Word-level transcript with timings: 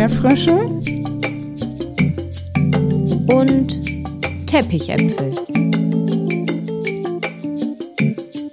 Erdbeerfrösche 0.00 0.54
und 3.34 4.46
Teppichäpfel. 4.46 5.34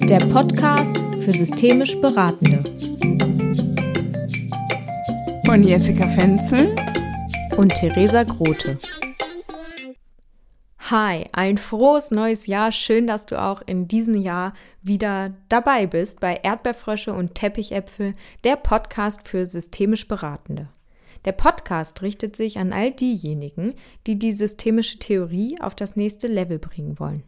Der 0.10 0.20
Podcast 0.26 0.98
für 1.24 1.32
systemisch 1.32 1.98
Beratende. 2.02 2.62
Von 5.46 5.64
Jessica 5.64 6.06
Fenzel 6.10 6.76
und 7.56 7.74
Theresa 7.76 8.24
Grote. 8.24 8.78
Hi, 10.92 11.28
ein 11.32 11.58
frohes 11.58 12.12
neues 12.12 12.48
Jahr. 12.48 12.74
Schön, 12.74 13.08
dass 13.08 13.26
du 13.26 13.42
auch 13.42 13.62
in 13.66 13.88
diesem 13.88 14.16
Jahr 14.16 14.52
wieder 14.82 15.32
dabei 15.48 15.88
bist 15.88 16.20
bei 16.20 16.42
Erdbeerfrösche 16.44 17.14
und 17.14 17.36
Teppichäpfel, 17.36 18.12
der 18.44 18.58
Podcast 18.58 19.26
für 19.26 19.46
systemisch 19.46 20.10
Beratende. 20.10 20.68
Der 21.26 21.32
Podcast 21.32 22.02
richtet 22.02 22.36
sich 22.36 22.58
an 22.58 22.74
all 22.74 22.92
diejenigen, 22.92 23.74
die 24.06 24.18
die 24.18 24.32
systemische 24.32 25.00
Theorie 25.00 25.60
auf 25.60 25.76
das 25.76 25.96
nächste 25.96 26.28
Level 26.28 26.60
bringen 26.60 27.00
wollen. 27.00 27.24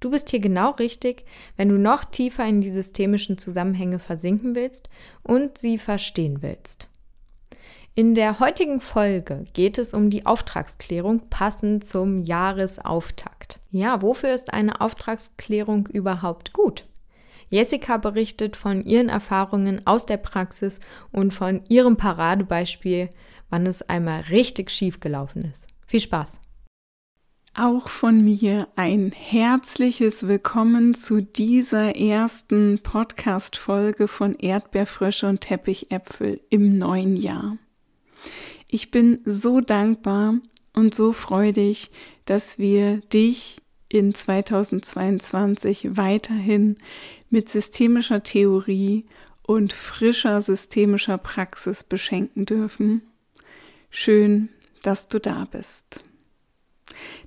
Du 0.00 0.10
bist 0.10 0.30
hier 0.30 0.40
genau 0.40 0.70
richtig, 0.72 1.24
wenn 1.56 1.68
du 1.68 1.76
noch 1.76 2.04
tiefer 2.04 2.46
in 2.46 2.60
die 2.60 2.70
systemischen 2.70 3.36
Zusammenhänge 3.36 3.98
versinken 3.98 4.54
willst 4.54 4.88
und 5.22 5.58
sie 5.58 5.78
verstehen 5.78 6.40
willst. 6.40 6.88
In 7.96 8.14
der 8.14 8.38
heutigen 8.38 8.80
Folge 8.80 9.42
geht 9.54 9.76
es 9.76 9.92
um 9.92 10.08
die 10.08 10.24
Auftragsklärung 10.24 11.28
passend 11.30 11.84
zum 11.84 12.18
Jahresauftakt. 12.18 13.58
Ja, 13.72 14.02
wofür 14.02 14.32
ist 14.32 14.52
eine 14.52 14.80
Auftragsklärung 14.80 15.88
überhaupt 15.88 16.52
gut? 16.52 16.84
Jessica 17.50 17.96
berichtet 17.96 18.54
von 18.54 18.84
ihren 18.84 19.08
Erfahrungen 19.08 19.84
aus 19.84 20.06
der 20.06 20.18
Praxis 20.18 20.78
und 21.10 21.34
von 21.34 21.62
ihrem 21.68 21.96
Paradebeispiel, 21.96 23.10
wann 23.50 23.66
es 23.66 23.82
einmal 23.82 24.22
richtig 24.22 24.70
schief 24.70 25.00
gelaufen 25.00 25.42
ist. 25.42 25.68
Viel 25.86 26.00
Spaß! 26.00 26.40
Auch 27.54 27.88
von 27.88 28.22
mir 28.22 28.68
ein 28.76 29.10
herzliches 29.10 30.28
Willkommen 30.28 30.94
zu 30.94 31.22
dieser 31.22 31.96
ersten 31.96 32.78
Podcast-Folge 32.80 34.06
von 34.06 34.34
Erdbeerfrösche 34.34 35.26
und 35.28 35.40
Teppichäpfel 35.40 36.40
im 36.50 36.78
neuen 36.78 37.16
Jahr. 37.16 37.56
Ich 38.68 38.90
bin 38.90 39.20
so 39.24 39.60
dankbar 39.60 40.34
und 40.72 40.94
so 40.94 41.12
freudig, 41.12 41.90
dass 42.26 42.58
wir 42.58 42.98
dich 42.98 43.56
in 43.88 44.14
2022 44.14 45.96
weiterhin 45.96 46.76
mit 47.30 47.48
systemischer 47.48 48.22
Theorie 48.22 49.06
und 49.42 49.72
frischer 49.72 50.40
systemischer 50.42 51.18
Praxis 51.18 51.82
beschenken 51.82 52.44
dürfen. 52.44 53.02
Schön, 53.90 54.48
dass 54.82 55.08
du 55.08 55.18
da 55.18 55.46
bist. 55.50 56.02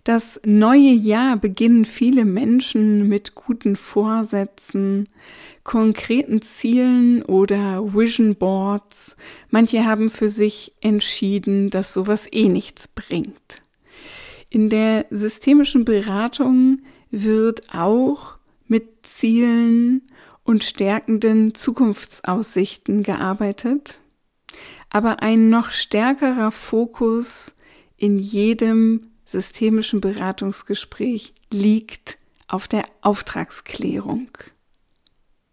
Das 0.04 0.42
neue 0.45 0.92
Jahr 0.92 1.38
beginnen 1.38 1.86
viele 1.86 2.26
Menschen 2.26 3.08
mit 3.08 3.36
guten 3.36 3.76
Vorsätzen, 3.76 5.08
konkreten 5.64 6.42
Zielen 6.42 7.23
oder 7.23 7.94
Vision 7.94 8.36
Boards. 8.36 9.16
Manche 9.50 9.86
haben 9.86 10.09
für 10.09 10.30
sich 10.30 10.73
entschieden, 10.81 11.70
dass 11.70 11.94
sowas 11.94 12.28
eh 12.31 12.50
nichts 12.50 12.88
bringt. 12.88 13.62
In 14.50 14.70
der 14.70 15.06
systemischen 15.12 15.86
Beratung 15.86 16.80
wird 17.12 17.73
auch 17.73 18.38
mit 18.68 19.06
Zielen 19.06 20.02
und 20.44 20.64
stärkenden 20.64 21.53
Zukunftsaussichten 21.53 23.03
gearbeitet, 23.03 24.02
aber 24.92 25.22
ein 25.23 25.50
noch 25.50 25.72
stärkerer 25.72 26.52
Fokus 26.52 27.56
in 27.97 28.19
jedem 28.19 29.07
systemischen 29.25 30.02
Beratungsgespräch 30.02 31.34
liegt 31.52 32.18
auf 32.47 32.68
der 32.68 32.84
Auftragsklärung. 33.02 34.28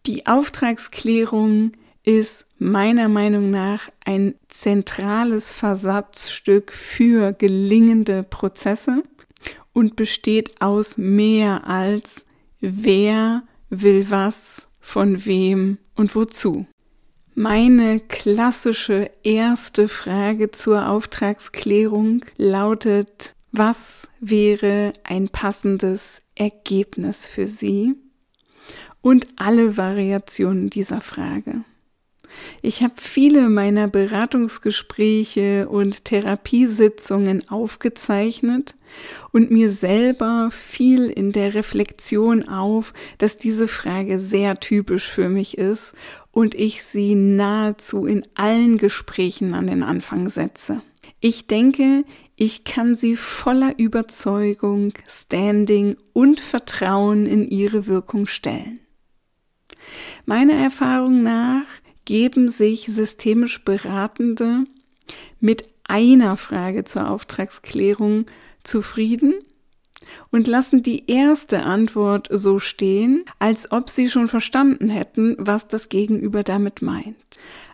Die 0.07 0.27
Auftragsklärung 0.27 1.73
ist 2.03 2.47
meiner 2.59 3.09
Meinung 3.09 3.51
nach 3.51 3.91
ein 4.05 4.35
zentrales 4.49 5.53
Versatzstück 5.53 6.73
für 6.73 7.33
gelingende 7.33 8.25
Prozesse 8.25 9.05
und 9.73 9.95
besteht 9.95 10.61
aus 10.61 10.97
mehr 10.99 11.67
als 11.69 12.25
wer 12.61 13.45
will 13.71 14.11
was, 14.11 14.67
von 14.81 15.27
wem 15.27 15.79
und 15.95 16.15
wozu. 16.15 16.67
Meine 17.41 18.01
klassische 18.01 19.13
erste 19.23 19.87
Frage 19.87 20.51
zur 20.51 20.89
Auftragsklärung 20.89 22.25
lautet, 22.37 23.37
was 23.53 24.09
wäre 24.19 24.93
ein 25.05 25.29
passendes 25.29 26.21
Ergebnis 26.35 27.29
für 27.29 27.47
Sie? 27.47 27.95
Und 29.03 29.29
alle 29.37 29.77
Variationen 29.77 30.69
dieser 30.69 31.01
Frage. 31.01 31.63
Ich 32.63 32.83
habe 32.83 32.95
viele 32.97 33.49
meiner 33.49 33.89
Beratungsgespräche 33.89 35.69
und 35.69 36.05
Therapiesitzungen 36.05 37.49
aufgezeichnet 37.49 38.75
und 39.33 39.51
mir 39.51 39.71
selber 39.71 40.51
fiel 40.51 41.07
in 41.11 41.33
der 41.33 41.55
Reflexion 41.55 42.49
auf, 42.49 42.93
dass 43.19 43.37
diese 43.37 43.69
Frage 43.69 44.19
sehr 44.19 44.61
typisch 44.61 45.09
für 45.09 45.29
mich 45.29 45.59
ist 45.59 45.95
und 46.31 46.55
ich 46.55 46.85
sie 46.85 47.15
nahezu 47.15 48.07
in 48.07 48.27
allen 48.35 48.79
Gesprächen 48.79 49.55
an 49.55 49.67
den 49.67 49.83
Anfang 49.83 50.29
setze. 50.29 50.83
Ich 51.21 51.47
denke, 51.47 52.05
ich 52.37 52.63
kann 52.63 52.95
sie 52.95 53.17
voller 53.17 53.77
Überzeugung, 53.79 54.93
Standing 55.09 55.97
und 56.13 56.41
Vertrauen 56.41 57.27
in 57.27 57.49
ihre 57.49 57.89
Wirkung 57.89 58.29
stellen. 58.29 58.79
Meiner 60.27 60.55
Erfahrung 60.55 61.23
nach 61.23 61.67
geben 62.09 62.49
sich 62.49 62.87
systemisch 62.87 63.67
Beratende 63.67 64.65
mit 65.41 65.69
einer 65.85 66.39
Frage 66.39 66.85
zur 66.85 67.11
Auftragsklärung 67.11 68.25
zufrieden 68.65 69.35
und 70.31 70.47
lassen 70.47 70.83
die 70.83 71.11
erste 71.11 71.65
Antwort 71.65 72.31
so 72.33 72.59
stehen, 72.59 73.27
als 73.39 73.73
ob 73.73 73.91
sie 73.91 74.09
schon 74.09 74.27
verstanden 74.27 74.89
hätten, 74.89 75.37
was 75.39 75.69
das 75.69 75.91
Gegenüber 75.91 76.45
damit 76.45 76.81
meint. 76.81 77.15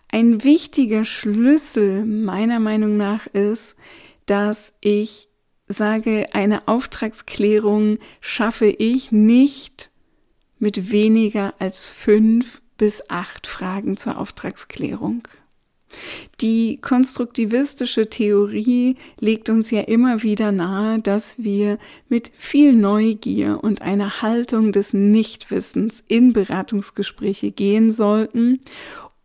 Ein 0.09 0.43
wichtiger 0.43 1.05
Schlüssel 1.05 2.03
meiner 2.03 2.59
Meinung 2.59 2.97
nach 2.97 3.27
ist, 3.27 3.77
dass 4.25 4.77
ich 4.81 5.29
sage, 5.69 6.25
eine 6.33 6.67
Auftragsklärung 6.67 7.99
schaffe 8.19 8.65
ich 8.67 9.13
nicht 9.13 9.91
mit 10.59 10.91
weniger 10.91 11.53
als 11.59 11.87
fünf 11.87 12.61
bis 12.77 13.09
acht 13.09 13.47
Fragen 13.47 13.97
zur 13.97 14.17
Auftragsklärung. 14.19 15.27
Die 16.41 16.77
konstruktivistische 16.81 18.09
Theorie 18.09 18.97
legt 19.19 19.49
uns 19.49 19.71
ja 19.71 19.81
immer 19.81 20.23
wieder 20.23 20.51
nahe, 20.51 20.99
dass 20.99 21.41
wir 21.41 21.77
mit 22.09 22.31
viel 22.35 22.73
Neugier 22.73 23.59
und 23.63 23.81
einer 23.81 24.21
Haltung 24.21 24.71
des 24.71 24.93
Nichtwissens 24.93 26.03
in 26.07 26.33
Beratungsgespräche 26.33 27.51
gehen 27.51 27.93
sollten 27.93 28.59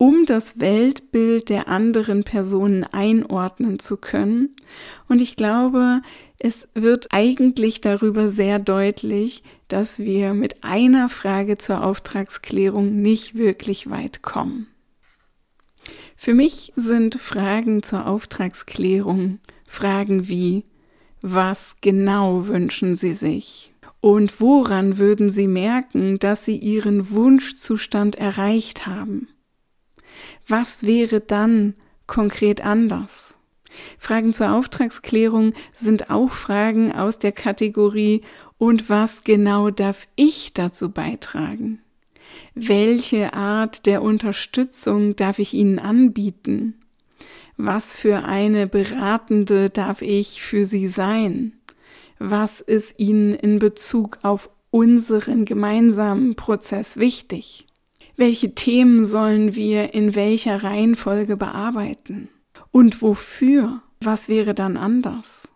um 0.01 0.25
das 0.25 0.59
Weltbild 0.61 1.51
der 1.51 1.69
anderen 1.69 2.25
Personen 2.25 2.85
einordnen 2.85 3.79
zu 3.79 3.99
können. 3.99 4.57
Und 5.11 5.21
ich 5.21 5.37
glaube, 5.37 6.01
es 6.39 6.69
wird 6.73 7.09
eigentlich 7.11 7.83
darüber 7.83 8.31
sehr 8.31 8.59
deutlich, 8.59 9.43
dass 9.69 9.99
wir 9.99 10.33
mit 10.33 10.65
einer 10.65 11.11
Frage 11.11 11.59
zur 11.59 11.85
Auftragsklärung 11.85 13.03
nicht 13.03 13.35
wirklich 13.35 13.91
weit 13.91 14.23
kommen. 14.23 14.69
Für 16.17 16.33
mich 16.33 16.73
sind 16.77 17.17
Fragen 17.17 17.83
zur 17.83 18.07
Auftragsklärung 18.07 19.39
Fragen 19.69 20.29
wie, 20.29 20.65
was 21.21 21.77
genau 21.83 22.49
wünschen 22.49 22.97
Sie 22.97 23.13
sich? 23.13 23.75
Und 24.01 24.41
woran 24.41 24.97
würden 24.97 25.29
Sie 25.29 25.47
merken, 25.47 26.19
dass 26.19 26.47
Sie 26.47 26.57
Ihren 26.57 27.11
Wunschzustand 27.11 28.17
erreicht 28.17 28.87
haben? 28.87 29.29
Was 30.49 30.85
wäre 30.85 31.21
dann 31.21 31.75
konkret 32.07 32.65
anders? 32.65 33.37
Fragen 33.99 34.33
zur 34.33 34.53
Auftragsklärung 34.53 35.55
sind 35.73 36.11
auch 36.11 36.33
Fragen 36.33 36.93
aus 36.93 37.19
der 37.19 37.33
Kategorie 37.33 38.23
und 38.59 38.91
was 38.91 39.25
genau 39.25 39.71
darf 39.71 40.07
ich 40.17 40.53
dazu 40.53 40.91
beitragen? 40.91 41.81
Welche 42.55 43.33
Art 43.33 43.87
der 43.87 44.03
Unterstützung 44.03 45.17
darf 45.17 45.39
ich 45.39 45.55
Ihnen 45.55 45.79
anbieten? 45.79 46.75
Was 47.57 47.97
für 47.97 48.25
eine 48.25 48.67
Beratende 48.67 49.71
darf 49.71 50.03
ich 50.03 50.43
für 50.43 50.65
Sie 50.65 50.89
sein? 50.89 51.53
Was 52.19 52.61
ist 52.61 52.99
Ihnen 52.99 53.35
in 53.35 53.59
Bezug 53.59 54.19
auf 54.23 54.51
unseren 54.71 55.45
gemeinsamen 55.45 56.37
Prozess 56.37 56.99
wichtig? 56.99 57.67
Welche 58.21 58.55
Themen 58.55 59.07
sollen 59.07 59.57
wir 59.57 59.95
in 59.95 60.15
welcher 60.15 60.63
Reihenfolge 60.63 61.39
bearbeiten? 61.39 62.29
Und 62.71 63.01
wofür? 63.01 63.81
Was 64.03 64.29
wäre 64.29 64.53
dann 64.53 64.77
anders? 64.77 65.49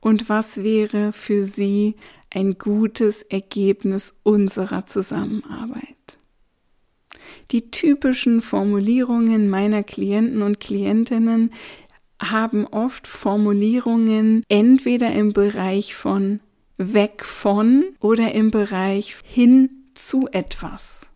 Und 0.00 0.28
was 0.28 0.62
wäre 0.62 1.12
für 1.12 1.42
sie 1.42 1.94
ein 2.28 2.58
gutes 2.58 3.22
Ergebnis 3.22 4.20
unserer 4.22 4.84
Zusammenarbeit? 4.84 6.18
Die 7.52 7.70
typischen 7.70 8.42
Formulierungen 8.42 9.48
meiner 9.48 9.82
Klienten 9.82 10.42
und 10.42 10.60
Klientinnen 10.60 11.54
haben 12.20 12.66
oft 12.66 13.06
Formulierungen 13.06 14.44
entweder 14.50 15.10
im 15.10 15.32
Bereich 15.32 15.94
von 15.94 16.40
weg 16.76 17.24
von 17.24 17.82
oder 17.98 18.34
im 18.34 18.50
Bereich 18.50 19.16
hin 19.24 19.70
zu 19.94 20.28
etwas. 20.30 21.10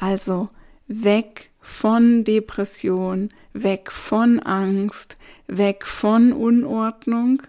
Also 0.00 0.48
weg 0.88 1.50
von 1.60 2.24
Depression, 2.24 3.28
weg 3.52 3.92
von 3.92 4.40
Angst, 4.40 5.18
weg 5.46 5.86
von 5.86 6.32
Unordnung 6.32 7.42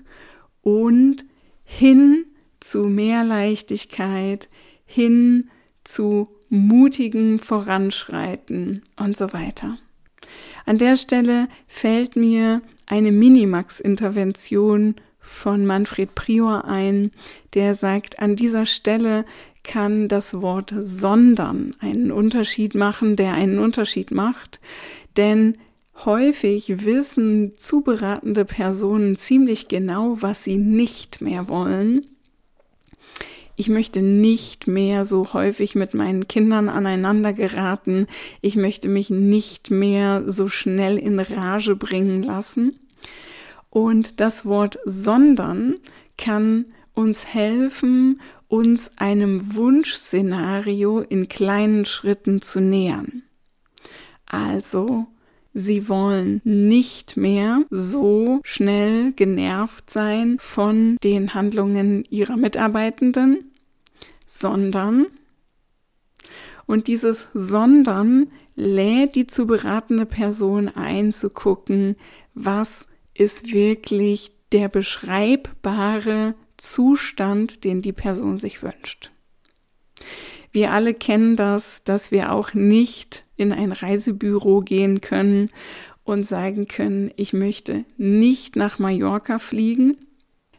und 0.61 1.23
hin 1.63 2.25
zu 2.59 2.87
mehr 2.87 3.23
Leichtigkeit, 3.23 4.49
hin 4.85 5.49
zu 5.85 6.27
mutigem 6.49 7.39
Voranschreiten 7.39 8.81
und 8.97 9.15
so 9.15 9.31
weiter. 9.31 9.77
An 10.65 10.77
der 10.77 10.97
Stelle 10.97 11.47
fällt 11.67 12.17
mir 12.17 12.61
eine 12.85 13.13
Minimax-Intervention 13.13 14.95
von 15.21 15.65
Manfred 15.65 16.13
Prior 16.15 16.65
ein, 16.65 17.11
der 17.53 17.75
sagt, 17.75 18.19
an 18.19 18.35
dieser 18.35 18.65
Stelle 18.65 19.23
kann 19.63 20.07
das 20.07 20.41
Wort 20.41 20.73
sondern 20.79 21.75
einen 21.79 22.11
Unterschied 22.11 22.75
machen, 22.75 23.15
der 23.15 23.33
einen 23.33 23.59
Unterschied 23.59 24.11
macht, 24.11 24.59
denn 25.17 25.57
häufig 26.05 26.85
wissen 26.85 27.53
zuberatende 27.57 28.45
Personen 28.45 29.15
ziemlich 29.15 29.67
genau, 29.67 30.17
was 30.21 30.43
sie 30.43 30.57
nicht 30.57 31.21
mehr 31.21 31.47
wollen 31.47 32.07
ich 33.61 33.69
möchte 33.69 34.01
nicht 34.01 34.65
mehr 34.65 35.05
so 35.05 35.33
häufig 35.33 35.75
mit 35.75 35.93
meinen 35.93 36.27
Kindern 36.27 36.67
aneinander 36.67 37.31
geraten. 37.31 38.07
Ich 38.41 38.55
möchte 38.55 38.89
mich 38.89 39.11
nicht 39.11 39.69
mehr 39.69 40.23
so 40.25 40.47
schnell 40.47 40.97
in 40.97 41.19
Rage 41.19 41.75
bringen 41.75 42.23
lassen. 42.23 42.79
Und 43.69 44.19
das 44.19 44.47
Wort 44.47 44.79
sondern 44.85 45.75
kann 46.17 46.65
uns 46.95 47.33
helfen, 47.35 48.19
uns 48.51 48.97
einem 48.97 49.55
Wunschszenario 49.55 50.99
in 50.99 51.29
kleinen 51.29 51.85
Schritten 51.85 52.41
zu 52.41 52.59
nähern. 52.59 53.23
Also, 54.25 55.07
sie 55.53 55.87
wollen 55.87 56.41
nicht 56.43 57.15
mehr 57.15 57.63
so 57.69 58.41
schnell 58.43 59.13
genervt 59.13 59.89
sein 59.89 60.35
von 60.39 60.97
den 61.01 61.33
Handlungen 61.33 62.03
ihrer 62.09 62.35
Mitarbeitenden, 62.35 63.51
sondern 64.25 65.05
und 66.65 66.87
dieses 66.87 67.27
sondern 67.33 68.31
lädt 68.55 69.15
die 69.15 69.27
zu 69.27 69.47
beratende 69.47 70.05
Person 70.05 70.67
ein 70.67 71.13
zu 71.13 71.29
gucken, 71.29 71.95
was 72.33 72.87
ist 73.13 73.53
wirklich 73.53 74.33
der 74.51 74.67
beschreibbare 74.67 76.35
Zustand, 76.61 77.63
den 77.63 77.81
die 77.81 77.91
Person 77.91 78.37
sich 78.37 78.61
wünscht. 78.61 79.09
Wir 80.51 80.71
alle 80.71 80.93
kennen 80.93 81.35
das, 81.35 81.83
dass 81.83 82.11
wir 82.11 82.31
auch 82.31 82.53
nicht 82.53 83.25
in 83.35 83.51
ein 83.51 83.71
Reisebüro 83.71 84.61
gehen 84.61 85.01
können 85.01 85.47
und 86.03 86.23
sagen 86.23 86.67
können, 86.67 87.09
ich 87.15 87.33
möchte 87.33 87.83
nicht 87.97 88.55
nach 88.55 88.77
Mallorca 88.77 89.39
fliegen, 89.39 89.97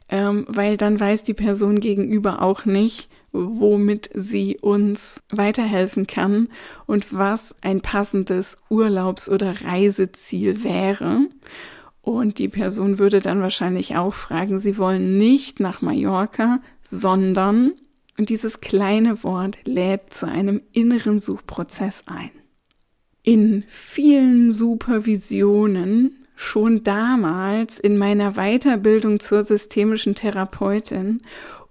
ähm, 0.09 0.45
weil 0.49 0.77
dann 0.77 0.99
weiß 0.99 1.23
die 1.23 1.35
Person 1.35 1.79
gegenüber 1.79 2.43
auch 2.43 2.65
nicht, 2.65 3.09
womit 3.31 4.11
sie 4.13 4.59
uns 4.61 5.23
weiterhelfen 5.31 6.09
kann 6.09 6.49
und 6.87 7.15
was 7.15 7.55
ein 7.63 7.81
passendes 7.81 8.59
Urlaubs- 8.71 9.29
oder 9.29 9.63
Reiseziel 9.63 10.65
wäre. 10.65 11.29
Und 12.13 12.39
die 12.39 12.49
Person 12.49 12.99
würde 12.99 13.23
dann 13.23 13.41
wahrscheinlich 13.41 13.97
auch 13.97 14.13
fragen, 14.13 14.59
sie 14.59 14.77
wollen 14.77 15.17
nicht 15.17 15.61
nach 15.61 15.81
Mallorca, 15.81 16.61
sondern, 16.83 17.73
und 18.19 18.29
dieses 18.29 18.61
kleine 18.61 19.25
Wort 19.25 19.57
lädt 19.65 20.13
zu 20.13 20.29
einem 20.29 20.61
inneren 20.73 21.21
Suchprozess 21.21 22.03
ein. 22.05 22.31
In 23.23 23.65
vielen 23.67 24.53
Supervisionen 24.53 26.27
schon 26.37 26.85
damals 26.85 27.79
in 27.79 27.97
meiner 27.97 28.33
Weiterbildung 28.33 29.19
zur 29.19 29.43
systemischen 29.43 30.15
Therapeutin 30.15 31.23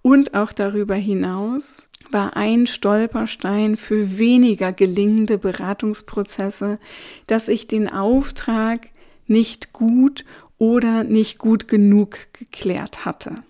und 0.02 0.34
auch 0.34 0.54
darüber 0.54 0.96
hinaus 0.96 1.88
war 2.10 2.36
ein 2.36 2.66
Stolperstein 2.66 3.78
für 3.78 4.18
weniger 4.18 4.74
gelingende 4.74 5.38
Beratungsprozesse, 5.38 6.80
dass 7.28 7.48
ich 7.48 7.68
den 7.68 7.90
Auftrag 7.90 8.88
nicht 9.32 9.74
gut 9.74 10.26
oder 10.60 11.04
nicht 11.04 11.40
gut 11.40 11.68
genug 11.68 12.20
geklärt 12.34 13.06
hatte. 13.06 13.44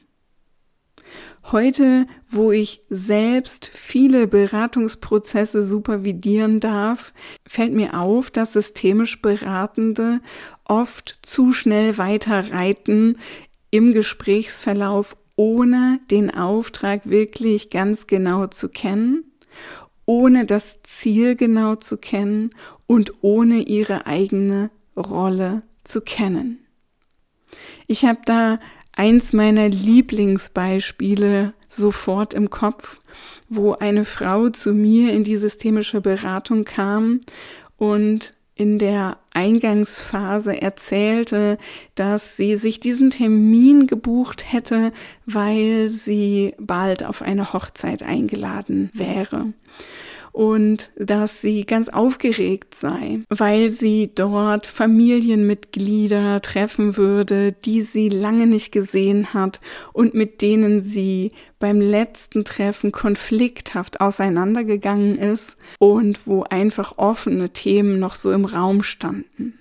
Heute, 1.51 2.05
wo 2.29 2.51
ich 2.51 2.81
selbst 2.89 3.69
viele 3.73 4.27
Beratungsprozesse 4.27 5.63
supervidieren 5.63 6.59
darf, 6.59 7.13
fällt 7.45 7.73
mir 7.73 7.99
auf, 7.99 8.31
dass 8.31 8.53
systemisch 8.53 9.21
Beratende 9.21 10.21
oft 10.63 11.19
zu 11.23 11.51
schnell 11.51 11.97
weiter 11.97 12.53
reiten 12.53 13.17
im 13.71 13.93
Gesprächsverlauf, 13.93 15.17
ohne 15.35 15.99
den 16.11 16.33
Auftrag 16.33 17.09
wirklich 17.09 17.71
ganz 17.71 18.05
genau 18.05 18.47
zu 18.47 18.69
kennen, 18.69 19.23
ohne 20.05 20.45
das 20.45 20.83
Ziel 20.83 21.35
genau 21.35 21.75
zu 21.75 21.97
kennen 21.97 22.51
und 22.85 23.15
ohne 23.21 23.63
ihre 23.63 24.05
eigene 24.05 24.69
Rolle 24.95 25.63
zu 25.83 26.01
kennen. 26.01 26.59
Ich 27.87 28.05
habe 28.05 28.19
da 28.25 28.59
eins 28.93 29.33
meiner 29.33 29.69
Lieblingsbeispiele 29.69 31.53
sofort 31.67 32.33
im 32.33 32.49
Kopf, 32.49 32.99
wo 33.49 33.73
eine 33.73 34.05
Frau 34.05 34.49
zu 34.49 34.73
mir 34.73 35.13
in 35.13 35.23
die 35.23 35.37
systemische 35.37 36.01
Beratung 36.01 36.63
kam 36.65 37.19
und 37.77 38.33
in 38.55 38.77
der 38.77 39.17
Eingangsphase 39.31 40.61
erzählte, 40.61 41.57
dass 41.95 42.37
sie 42.37 42.57
sich 42.57 42.79
diesen 42.79 43.09
Termin 43.09 43.87
gebucht 43.87 44.53
hätte, 44.53 44.91
weil 45.25 45.89
sie 45.89 46.53
bald 46.59 47.03
auf 47.03 47.21
eine 47.21 47.53
Hochzeit 47.53 48.03
eingeladen 48.03 48.91
wäre 48.93 49.53
und 50.31 50.91
dass 50.97 51.41
sie 51.41 51.65
ganz 51.65 51.89
aufgeregt 51.89 52.75
sei, 52.75 53.19
weil 53.29 53.69
sie 53.69 54.11
dort 54.13 54.65
Familienmitglieder 54.65 56.41
treffen 56.41 56.97
würde, 56.97 57.51
die 57.51 57.81
sie 57.81 58.09
lange 58.09 58.47
nicht 58.47 58.71
gesehen 58.71 59.33
hat 59.33 59.59
und 59.93 60.13
mit 60.13 60.41
denen 60.41 60.81
sie 60.81 61.31
beim 61.59 61.79
letzten 61.79 62.43
Treffen 62.43 62.91
konflikthaft 62.91 64.01
auseinandergegangen 64.01 65.17
ist 65.17 65.57
und 65.79 66.25
wo 66.25 66.43
einfach 66.43 66.97
offene 66.97 67.49
Themen 67.49 67.99
noch 67.99 68.15
so 68.15 68.31
im 68.31 68.45
Raum 68.45 68.83
standen. 68.83 69.57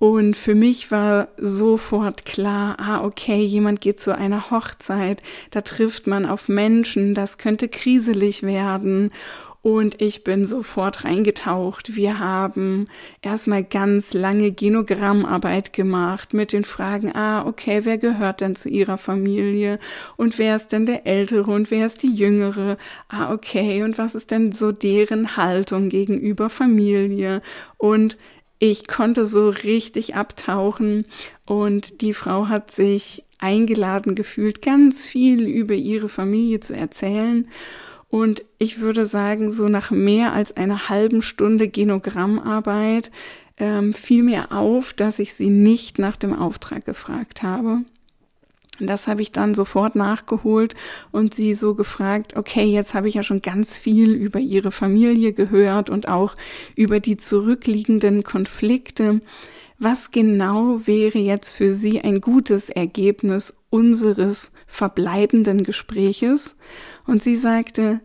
Und 0.00 0.34
für 0.34 0.54
mich 0.54 0.90
war 0.90 1.28
sofort 1.36 2.24
klar, 2.24 2.76
ah, 2.80 3.04
okay, 3.04 3.42
jemand 3.44 3.82
geht 3.82 4.00
zu 4.00 4.16
einer 4.16 4.50
Hochzeit, 4.50 5.22
da 5.50 5.60
trifft 5.60 6.06
man 6.06 6.24
auf 6.24 6.48
Menschen, 6.48 7.14
das 7.14 7.36
könnte 7.36 7.68
kriselig 7.68 8.42
werden. 8.42 9.12
Und 9.62 10.00
ich 10.00 10.24
bin 10.24 10.46
sofort 10.46 11.04
reingetaucht. 11.04 11.94
Wir 11.94 12.18
haben 12.18 12.88
erstmal 13.20 13.62
ganz 13.62 14.14
lange 14.14 14.52
Genogrammarbeit 14.52 15.74
gemacht 15.74 16.32
mit 16.32 16.54
den 16.54 16.64
Fragen, 16.64 17.14
ah, 17.14 17.46
okay, 17.46 17.80
wer 17.84 17.98
gehört 17.98 18.40
denn 18.40 18.56
zu 18.56 18.70
ihrer 18.70 18.96
Familie? 18.96 19.78
Und 20.16 20.38
wer 20.38 20.56
ist 20.56 20.68
denn 20.68 20.86
der 20.86 21.06
Ältere 21.06 21.50
und 21.50 21.70
wer 21.70 21.84
ist 21.84 22.02
die 22.02 22.14
Jüngere? 22.14 22.78
Ah, 23.08 23.34
okay, 23.34 23.82
und 23.82 23.98
was 23.98 24.14
ist 24.14 24.30
denn 24.30 24.52
so 24.52 24.72
deren 24.72 25.36
Haltung 25.36 25.90
gegenüber 25.90 26.48
Familie? 26.48 27.42
Und 27.76 28.16
ich 28.58 28.88
konnte 28.88 29.26
so 29.26 29.50
richtig 29.50 30.14
abtauchen 30.14 31.04
und 31.46 32.00
die 32.02 32.14
Frau 32.14 32.48
hat 32.48 32.70
sich 32.70 33.24
eingeladen 33.38 34.14
gefühlt, 34.14 34.62
ganz 34.62 35.06
viel 35.06 35.46
über 35.46 35.74
ihre 35.74 36.08
Familie 36.08 36.60
zu 36.60 36.74
erzählen. 36.74 37.48
Und 38.10 38.44
ich 38.58 38.80
würde 38.80 39.06
sagen, 39.06 39.50
so 39.50 39.68
nach 39.68 39.90
mehr 39.90 40.32
als 40.32 40.56
einer 40.56 40.88
halben 40.88 41.22
Stunde 41.22 41.68
Genogrammarbeit 41.68 43.10
ähm, 43.56 43.94
fiel 43.94 44.24
mir 44.24 44.50
auf, 44.52 44.92
dass 44.92 45.20
ich 45.20 45.34
sie 45.34 45.50
nicht 45.50 45.98
nach 45.98 46.16
dem 46.16 46.34
Auftrag 46.34 46.84
gefragt 46.84 47.42
habe. 47.42 47.82
Das 48.80 49.06
habe 49.06 49.20
ich 49.22 49.30
dann 49.30 49.54
sofort 49.54 49.94
nachgeholt 49.94 50.74
und 51.12 51.34
sie 51.34 51.54
so 51.54 51.74
gefragt, 51.74 52.36
okay, 52.36 52.64
jetzt 52.64 52.94
habe 52.94 53.08
ich 53.08 53.14
ja 53.14 53.22
schon 53.22 53.42
ganz 53.42 53.76
viel 53.76 54.12
über 54.12 54.40
ihre 54.40 54.72
Familie 54.72 55.32
gehört 55.32 55.90
und 55.90 56.08
auch 56.08 56.34
über 56.76 56.98
die 56.98 57.16
zurückliegenden 57.16 58.24
Konflikte. 58.24 59.20
was 59.82 60.10
genau 60.10 60.86
wäre 60.86 61.18
jetzt 61.18 61.50
für 61.50 61.72
Sie 61.72 62.02
ein 62.02 62.20
gutes 62.20 62.68
Ergebnis 62.68 63.59
unseres 63.70 64.52
verbleibenden 64.66 65.62
Gespräches? 65.62 66.56
Und 67.06 67.22
sie 67.22 67.36
sagte, 67.36 68.00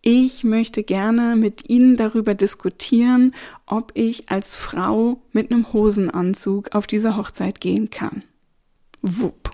ich 0.00 0.42
möchte 0.42 0.82
gerne 0.82 1.36
mit 1.36 1.70
Ihnen 1.70 1.96
darüber 1.96 2.34
diskutieren, 2.34 3.34
ob 3.66 3.92
ich 3.94 4.30
als 4.30 4.56
Frau 4.56 5.22
mit 5.30 5.52
einem 5.52 5.72
Hosenanzug 5.72 6.74
auf 6.74 6.88
diese 6.88 7.16
Hochzeit 7.16 7.60
gehen 7.60 7.88
kann. 7.90 8.24
Wupp. 9.00 9.50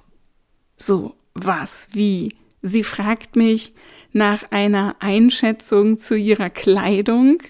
So, 0.79 1.17
was, 1.35 1.88
wie? 1.93 2.35
Sie 2.62 2.83
fragt 2.83 3.37
mich 3.37 3.75
nach 4.12 4.45
einer 4.50 4.97
Einschätzung 5.00 5.99
zu 5.99 6.17
ihrer 6.17 6.50
Kleidung 6.50 7.43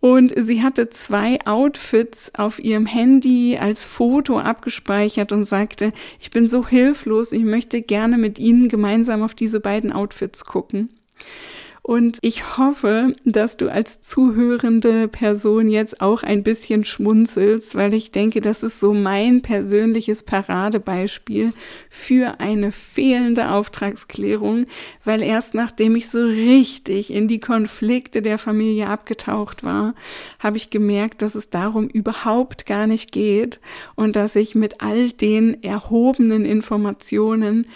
und 0.00 0.32
sie 0.36 0.62
hatte 0.62 0.90
zwei 0.90 1.38
Outfits 1.44 2.32
auf 2.34 2.58
ihrem 2.60 2.86
Handy 2.86 3.58
als 3.58 3.84
Foto 3.84 4.38
abgespeichert 4.38 5.32
und 5.32 5.44
sagte, 5.44 5.92
ich 6.20 6.30
bin 6.30 6.46
so 6.48 6.66
hilflos, 6.66 7.32
ich 7.32 7.42
möchte 7.42 7.82
gerne 7.82 8.16
mit 8.16 8.38
Ihnen 8.38 8.68
gemeinsam 8.68 9.22
auf 9.22 9.34
diese 9.34 9.58
beiden 9.58 9.92
Outfits 9.92 10.44
gucken. 10.44 10.90
Und 11.88 12.18
ich 12.20 12.58
hoffe, 12.58 13.16
dass 13.24 13.56
du 13.56 13.72
als 13.72 14.02
zuhörende 14.02 15.08
Person 15.08 15.70
jetzt 15.70 16.02
auch 16.02 16.22
ein 16.22 16.42
bisschen 16.42 16.84
schmunzelst, 16.84 17.76
weil 17.76 17.94
ich 17.94 18.10
denke, 18.10 18.42
das 18.42 18.62
ist 18.62 18.78
so 18.78 18.92
mein 18.92 19.40
persönliches 19.40 20.22
Paradebeispiel 20.22 21.54
für 21.88 22.40
eine 22.40 22.72
fehlende 22.72 23.52
Auftragsklärung, 23.52 24.66
weil 25.06 25.22
erst 25.22 25.54
nachdem 25.54 25.96
ich 25.96 26.10
so 26.10 26.22
richtig 26.22 27.10
in 27.10 27.26
die 27.26 27.40
Konflikte 27.40 28.20
der 28.20 28.36
Familie 28.36 28.88
abgetaucht 28.88 29.64
war, 29.64 29.94
habe 30.40 30.58
ich 30.58 30.68
gemerkt, 30.68 31.22
dass 31.22 31.34
es 31.34 31.48
darum 31.48 31.88
überhaupt 31.88 32.66
gar 32.66 32.86
nicht 32.86 33.12
geht 33.12 33.60
und 33.94 34.14
dass 34.14 34.36
ich 34.36 34.54
mit 34.54 34.82
all 34.82 35.10
den 35.10 35.62
erhobenen 35.62 36.44
Informationen 36.44 37.66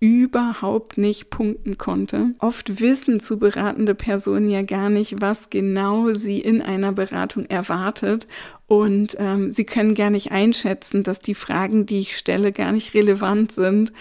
überhaupt 0.00 0.96
nicht 0.96 1.30
punkten 1.30 1.76
konnte. 1.76 2.34
Oft 2.38 2.80
wissen 2.80 3.18
zu 3.18 3.38
beratende 3.38 3.94
Personen 3.94 4.48
ja 4.48 4.62
gar 4.62 4.90
nicht, 4.90 5.20
was 5.20 5.50
genau 5.50 6.12
sie 6.12 6.40
in 6.40 6.62
einer 6.62 6.92
Beratung 6.92 7.46
erwartet 7.46 8.26
und 8.66 9.16
ähm, 9.18 9.50
sie 9.50 9.64
können 9.64 9.94
gar 9.94 10.10
nicht 10.10 10.30
einschätzen, 10.30 11.02
dass 11.02 11.18
die 11.18 11.34
Fragen, 11.34 11.86
die 11.86 12.00
ich 12.00 12.16
stelle, 12.16 12.52
gar 12.52 12.70
nicht 12.72 12.94
relevant 12.94 13.50
sind. 13.50 13.92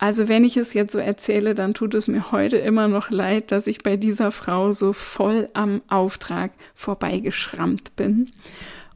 Also 0.00 0.28
wenn 0.28 0.44
ich 0.44 0.56
es 0.56 0.74
jetzt 0.74 0.92
so 0.92 0.98
erzähle, 0.98 1.56
dann 1.56 1.74
tut 1.74 1.94
es 1.94 2.06
mir 2.06 2.30
heute 2.30 2.58
immer 2.58 2.86
noch 2.86 3.10
leid, 3.10 3.50
dass 3.50 3.66
ich 3.66 3.82
bei 3.82 3.96
dieser 3.96 4.30
Frau 4.30 4.70
so 4.70 4.92
voll 4.92 5.48
am 5.54 5.82
Auftrag 5.88 6.52
vorbeigeschrammt 6.76 7.96
bin 7.96 8.30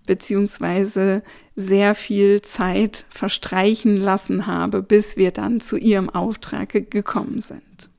beziehungsweise 0.06 1.22
sehr 1.54 1.94
viel 1.94 2.42
Zeit 2.42 3.04
verstreichen 3.08 3.96
lassen 3.96 4.46
habe, 4.46 4.82
bis 4.82 5.16
wir 5.16 5.30
dann 5.30 5.60
zu 5.60 5.76
ihrem 5.76 6.10
Auftrag 6.10 6.90
gekommen 6.90 7.40
sind. 7.40 7.90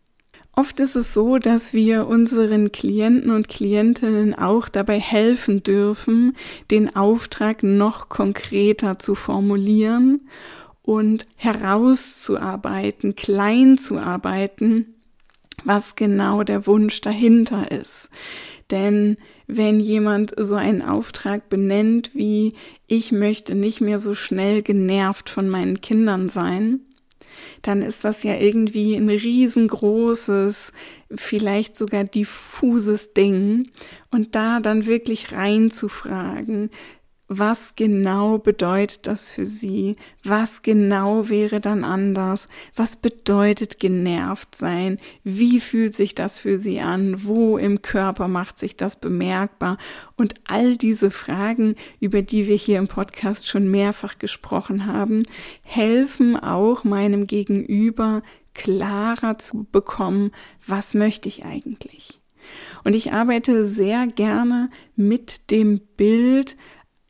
Oft 0.55 0.79
ist 0.79 0.95
es 0.95 1.13
so, 1.13 1.39
dass 1.39 1.73
wir 1.73 2.05
unseren 2.05 2.71
Klienten 2.71 3.31
und 3.31 3.47
Klientinnen 3.47 4.35
auch 4.35 4.69
dabei 4.69 4.99
helfen 4.99 5.63
dürfen, 5.63 6.35
den 6.69 6.95
Auftrag 6.95 7.63
noch 7.63 8.07
konkreter 8.07 8.99
zu 8.99 9.15
formulieren 9.15 10.29
und 10.83 11.25
herauszuarbeiten, 11.37 13.15
klein 13.15 13.79
zu 13.79 13.97
arbeiten, 13.97 14.93
was 15.63 15.95
genau 15.95 16.43
der 16.43 16.67
Wunsch 16.67 17.01
dahinter 17.01 17.71
ist. 17.71 18.11
Denn 18.69 19.17
wenn 19.47 19.79
jemand 19.79 20.33
so 20.37 20.55
einen 20.55 20.81
Auftrag 20.81 21.49
benennt 21.49 22.11
wie 22.13 22.53
ich 22.87 23.11
möchte 23.11 23.55
nicht 23.55 23.81
mehr 23.81 23.99
so 23.99 24.13
schnell 24.13 24.61
genervt 24.61 25.29
von 25.29 25.49
meinen 25.49 25.81
Kindern 25.81 26.29
sein, 26.29 26.81
dann 27.61 27.81
ist 27.81 28.03
das 28.03 28.23
ja 28.23 28.35
irgendwie 28.35 28.95
ein 28.95 29.09
riesengroßes, 29.09 30.73
vielleicht 31.15 31.75
sogar 31.75 32.03
diffuses 32.03 33.13
Ding. 33.13 33.71
Und 34.11 34.35
da 34.35 34.59
dann 34.59 34.85
wirklich 34.85 35.31
reinzufragen, 35.31 36.69
was 37.27 37.75
genau 37.75 38.37
bedeutet 38.37 39.07
das 39.07 39.29
für 39.29 39.45
sie? 39.45 39.95
Was 40.23 40.61
genau 40.61 41.29
wäre 41.29 41.61
dann 41.61 41.83
anders? 41.83 42.49
Was 42.75 42.95
bedeutet 42.95 43.79
genervt 43.79 44.55
sein? 44.55 44.99
Wie 45.23 45.59
fühlt 45.59 45.95
sich 45.95 46.15
das 46.15 46.37
für 46.37 46.57
sie 46.57 46.81
an? 46.81 47.23
Wo 47.23 47.57
im 47.57 47.81
Körper 47.81 48.27
macht 48.27 48.59
sich 48.59 48.75
das 48.75 48.99
bemerkbar? 48.99 49.77
Und 50.15 50.35
all 50.45 50.75
diese 50.75 51.11
Fragen, 51.11 51.75
über 51.99 52.21
die 52.21 52.47
wir 52.47 52.57
hier 52.57 52.77
im 52.77 52.87
Podcast 52.87 53.47
schon 53.47 53.71
mehrfach 53.71 54.19
gesprochen 54.19 54.85
haben, 54.85 55.23
helfen 55.63 56.35
auch 56.35 56.83
meinem 56.83 57.25
Gegenüber 57.25 58.21
klarer 58.53 59.37
zu 59.37 59.65
bekommen, 59.71 60.31
was 60.67 60.93
möchte 60.93 61.27
ich 61.29 61.45
eigentlich? 61.45 62.19
Und 62.83 62.93
ich 62.95 63.13
arbeite 63.13 63.63
sehr 63.63 64.07
gerne 64.07 64.69
mit 64.95 65.49
dem 65.49 65.79
Bild 65.97 66.57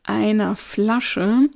einer 0.03 0.55
Flasche, 0.55 1.50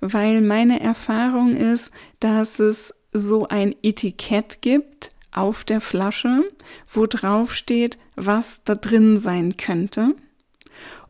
weil 0.00 0.40
meine 0.40 0.80
Erfahrung 0.80 1.56
ist, 1.56 1.90
dass 2.20 2.58
es 2.58 2.94
so 3.12 3.46
ein 3.46 3.74
Etikett 3.82 4.62
gibt 4.62 5.10
auf 5.30 5.64
der 5.64 5.80
Flasche, 5.80 6.44
wo 6.92 7.06
drauf 7.06 7.54
steht, 7.54 7.98
was 8.16 8.64
da 8.64 8.74
drin 8.74 9.16
sein 9.16 9.56
könnte. 9.56 10.14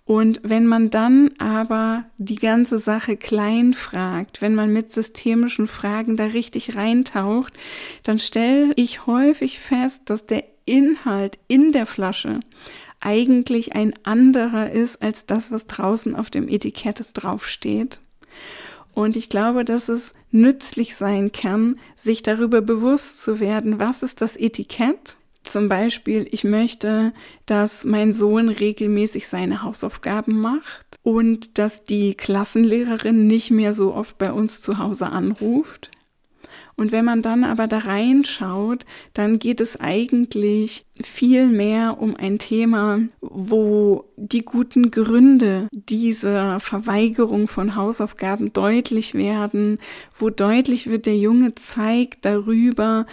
Und 0.04 0.40
wenn 0.42 0.66
man 0.66 0.90
dann 0.90 1.30
aber 1.38 2.04
die 2.18 2.36
ganze 2.36 2.78
Sache 2.78 3.16
klein 3.16 3.72
fragt, 3.72 4.42
wenn 4.42 4.54
man 4.54 4.72
mit 4.72 4.92
systemischen 4.92 5.68
Fragen 5.68 6.16
da 6.16 6.24
richtig 6.26 6.74
reintaucht, 6.74 7.52
dann 8.02 8.18
stelle 8.18 8.72
ich 8.76 9.06
häufig 9.06 9.60
fest, 9.60 10.02
dass 10.06 10.26
der 10.26 10.44
Inhalt 10.64 11.38
in 11.48 11.72
der 11.72 11.86
Flasche 11.86 12.40
eigentlich 13.02 13.74
ein 13.74 13.92
anderer 14.04 14.70
ist 14.70 15.02
als 15.02 15.26
das, 15.26 15.50
was 15.50 15.66
draußen 15.66 16.14
auf 16.14 16.30
dem 16.30 16.48
Etikett 16.48 17.04
draufsteht. 17.14 18.00
Und 18.94 19.16
ich 19.16 19.28
glaube, 19.28 19.64
dass 19.64 19.88
es 19.88 20.14
nützlich 20.30 20.96
sein 20.96 21.32
kann, 21.32 21.78
sich 21.96 22.22
darüber 22.22 22.60
bewusst 22.60 23.20
zu 23.20 23.40
werden, 23.40 23.78
was 23.78 24.02
ist 24.02 24.20
das 24.20 24.36
Etikett? 24.36 25.16
Zum 25.44 25.68
Beispiel, 25.68 26.28
ich 26.30 26.44
möchte, 26.44 27.12
dass 27.46 27.84
mein 27.84 28.12
Sohn 28.12 28.48
regelmäßig 28.48 29.26
seine 29.26 29.62
Hausaufgaben 29.62 30.40
macht 30.40 30.86
und 31.02 31.58
dass 31.58 31.84
die 31.84 32.14
Klassenlehrerin 32.14 33.26
nicht 33.26 33.50
mehr 33.50 33.74
so 33.74 33.92
oft 33.92 34.18
bei 34.18 34.32
uns 34.32 34.62
zu 34.62 34.78
Hause 34.78 35.06
anruft. 35.06 35.90
Und 36.82 36.90
wenn 36.90 37.04
man 37.04 37.22
dann 37.22 37.44
aber 37.44 37.68
da 37.68 37.78
reinschaut, 37.78 38.84
dann 39.14 39.38
geht 39.38 39.60
es 39.60 39.78
eigentlich 39.78 40.84
viel 41.00 41.46
mehr 41.46 41.98
um 42.00 42.16
ein 42.16 42.40
Thema, 42.40 42.98
wo 43.20 44.06
die 44.16 44.44
guten 44.44 44.90
Gründe 44.90 45.68
dieser 45.70 46.58
Verweigerung 46.58 47.46
von 47.46 47.76
Hausaufgaben 47.76 48.52
deutlich 48.52 49.14
werden, 49.14 49.78
wo 50.18 50.28
deutlich 50.28 50.90
wird, 50.90 51.06
der 51.06 51.16
Junge 51.16 51.54
zeigt 51.54 52.24
darüber, 52.24 53.06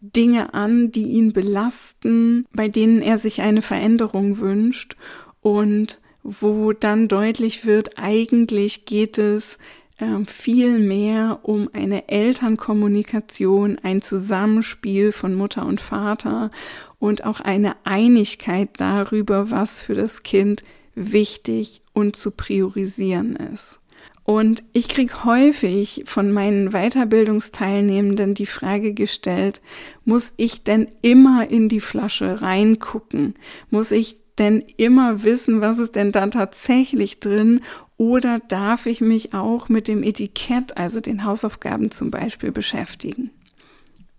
Dinge 0.00 0.54
an, 0.54 0.92
die 0.92 1.08
ihn 1.08 1.32
belasten, 1.32 2.46
bei 2.52 2.68
denen 2.68 3.02
er 3.02 3.18
sich 3.18 3.40
eine 3.42 3.62
Veränderung 3.62 4.38
wünscht. 4.38 4.94
Und 5.40 5.98
wo 6.22 6.72
dann 6.72 7.08
deutlich 7.08 7.66
wird, 7.66 7.98
eigentlich 7.98 8.84
geht 8.84 9.18
es 9.18 9.58
ähm, 10.00 10.26
viel 10.26 10.78
mehr 10.78 11.40
um 11.42 11.68
eine 11.72 12.08
Elternkommunikation, 12.08 13.78
ein 13.82 14.02
Zusammenspiel 14.02 15.12
von 15.12 15.34
Mutter 15.34 15.66
und 15.66 15.80
Vater 15.80 16.50
und 16.98 17.24
auch 17.24 17.40
eine 17.40 17.76
Einigkeit 17.84 18.70
darüber, 18.78 19.50
was 19.50 19.82
für 19.82 19.94
das 19.94 20.22
Kind 20.22 20.62
wichtig 20.94 21.82
und 21.92 22.16
zu 22.16 22.30
priorisieren 22.30 23.36
ist. 23.36 23.80
Und 24.24 24.62
ich 24.72 24.88
kriege 24.88 25.24
häufig 25.24 26.04
von 26.06 26.30
meinen 26.30 26.70
Weiterbildungsteilnehmenden 26.70 28.34
die 28.34 28.46
Frage 28.46 28.94
gestellt, 28.94 29.60
muss 30.04 30.34
ich 30.36 30.62
denn 30.62 30.88
immer 31.02 31.50
in 31.50 31.68
die 31.68 31.80
Flasche 31.80 32.40
reingucken? 32.40 33.34
Muss 33.70 33.90
ich 33.90 34.19
denn 34.38 34.62
immer 34.76 35.22
wissen, 35.22 35.60
was 35.60 35.78
ist 35.78 35.96
denn 35.96 36.12
da 36.12 36.26
tatsächlich 36.28 37.20
drin? 37.20 37.60
Oder 37.96 38.38
darf 38.38 38.86
ich 38.86 39.00
mich 39.00 39.34
auch 39.34 39.68
mit 39.68 39.88
dem 39.88 40.02
Etikett, 40.02 40.76
also 40.76 41.00
den 41.00 41.24
Hausaufgaben 41.24 41.90
zum 41.90 42.10
Beispiel, 42.10 42.52
beschäftigen? 42.52 43.30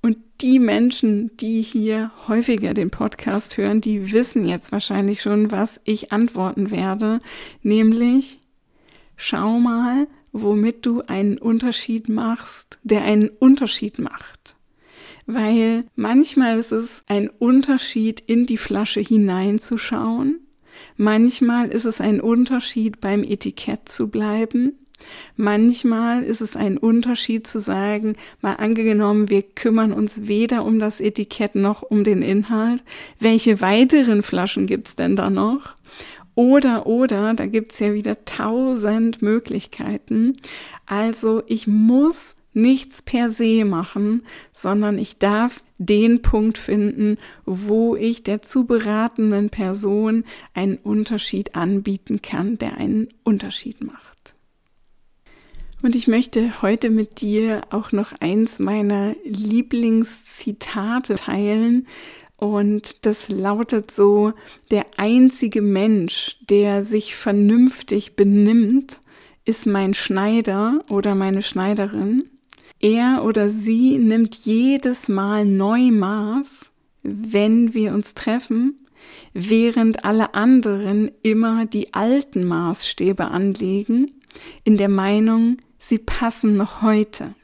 Und 0.01 0.17
die 0.41 0.59
Menschen, 0.59 1.35
die 1.37 1.61
hier 1.61 2.11
häufiger 2.27 2.73
den 2.73 2.89
Podcast 2.89 3.57
hören, 3.57 3.81
die 3.81 4.11
wissen 4.11 4.47
jetzt 4.47 4.71
wahrscheinlich 4.71 5.21
schon, 5.21 5.51
was 5.51 5.81
ich 5.85 6.11
antworten 6.11 6.71
werde, 6.71 7.21
nämlich 7.61 8.39
schau 9.15 9.59
mal, 9.59 10.07
womit 10.31 10.85
du 10.85 11.01
einen 11.01 11.37
Unterschied 11.37 12.09
machst, 12.09 12.79
der 12.83 13.03
einen 13.03 13.29
Unterschied 13.29 13.99
macht 13.99 14.55
weil 15.25 15.85
manchmal 15.95 16.59
ist 16.59 16.71
es 16.71 17.01
ein 17.07 17.29
Unterschied, 17.29 18.21
in 18.25 18.45
die 18.45 18.57
Flasche 18.57 19.01
hineinzuschauen. 19.01 20.39
Manchmal 20.97 21.69
ist 21.69 21.85
es 21.85 22.01
ein 22.01 22.21
Unterschied, 22.21 23.01
beim 23.01 23.23
Etikett 23.23 23.87
zu 23.89 24.09
bleiben. 24.09 24.73
Manchmal 25.35 26.23
ist 26.23 26.41
es 26.41 26.55
ein 26.55 26.77
Unterschied 26.77 27.47
zu 27.47 27.59
sagen, 27.59 28.15
mal 28.41 28.53
angenommen, 28.53 29.29
wir 29.29 29.41
kümmern 29.41 29.93
uns 29.93 30.27
weder 30.27 30.63
um 30.63 30.79
das 30.79 31.01
Etikett 31.01 31.55
noch 31.55 31.81
um 31.81 32.03
den 32.03 32.21
Inhalt. 32.21 32.83
Welche 33.19 33.61
weiteren 33.61 34.23
Flaschen 34.23 34.67
gibt's 34.67 34.95
denn 34.95 35.15
da 35.15 35.29
noch? 35.29 35.75
Oder, 36.35 36.85
oder, 36.85 37.33
da 37.33 37.45
gibt's 37.45 37.79
ja 37.79 37.93
wieder 37.93 38.23
tausend 38.25 39.21
Möglichkeiten. 39.21 40.37
Also 40.85 41.43
ich 41.47 41.67
muss 41.67 42.35
nichts 42.53 43.01
per 43.01 43.29
se 43.29 43.65
machen, 43.65 44.23
sondern 44.51 44.97
ich 44.97 45.17
darf 45.17 45.63
den 45.77 46.21
Punkt 46.21 46.57
finden, 46.57 47.17
wo 47.45 47.95
ich 47.95 48.23
der 48.23 48.41
zu 48.41 48.65
beratenden 48.65 49.49
Person 49.49 50.25
einen 50.53 50.77
Unterschied 50.77 51.55
anbieten 51.55 52.21
kann, 52.21 52.57
der 52.57 52.77
einen 52.77 53.07
Unterschied 53.23 53.83
macht. 53.83 54.35
Und 55.81 55.95
ich 55.95 56.07
möchte 56.07 56.61
heute 56.61 56.91
mit 56.91 57.21
dir 57.21 57.63
auch 57.71 57.91
noch 57.91 58.11
eins 58.19 58.59
meiner 58.59 59.15
Lieblingszitate 59.23 61.15
teilen. 61.15 61.87
Und 62.37 63.05
das 63.05 63.29
lautet 63.29 63.89
so, 63.89 64.33
der 64.69 64.85
einzige 64.97 65.61
Mensch, 65.61 66.37
der 66.49 66.83
sich 66.83 67.15
vernünftig 67.15 68.15
benimmt, 68.15 68.99
ist 69.43 69.65
mein 69.65 69.95
Schneider 69.95 70.83
oder 70.87 71.15
meine 71.15 71.41
Schneiderin. 71.41 72.29
Er 72.81 73.23
oder 73.23 73.47
sie 73.49 73.99
nimmt 73.99 74.35
jedes 74.35 75.07
Mal 75.07 75.45
neu 75.45 75.91
Maß, 75.91 76.71
wenn 77.03 77.75
wir 77.75 77.93
uns 77.93 78.15
treffen, 78.15 78.79
während 79.33 80.03
alle 80.03 80.33
anderen 80.33 81.11
immer 81.21 81.67
die 81.67 81.93
alten 81.93 82.43
Maßstäbe 82.43 83.25
anlegen, 83.25 84.11
in 84.63 84.77
der 84.77 84.89
Meinung, 84.89 85.57
sie 85.77 85.99
passen 85.99 86.55
noch 86.55 86.81
heute. 86.81 87.35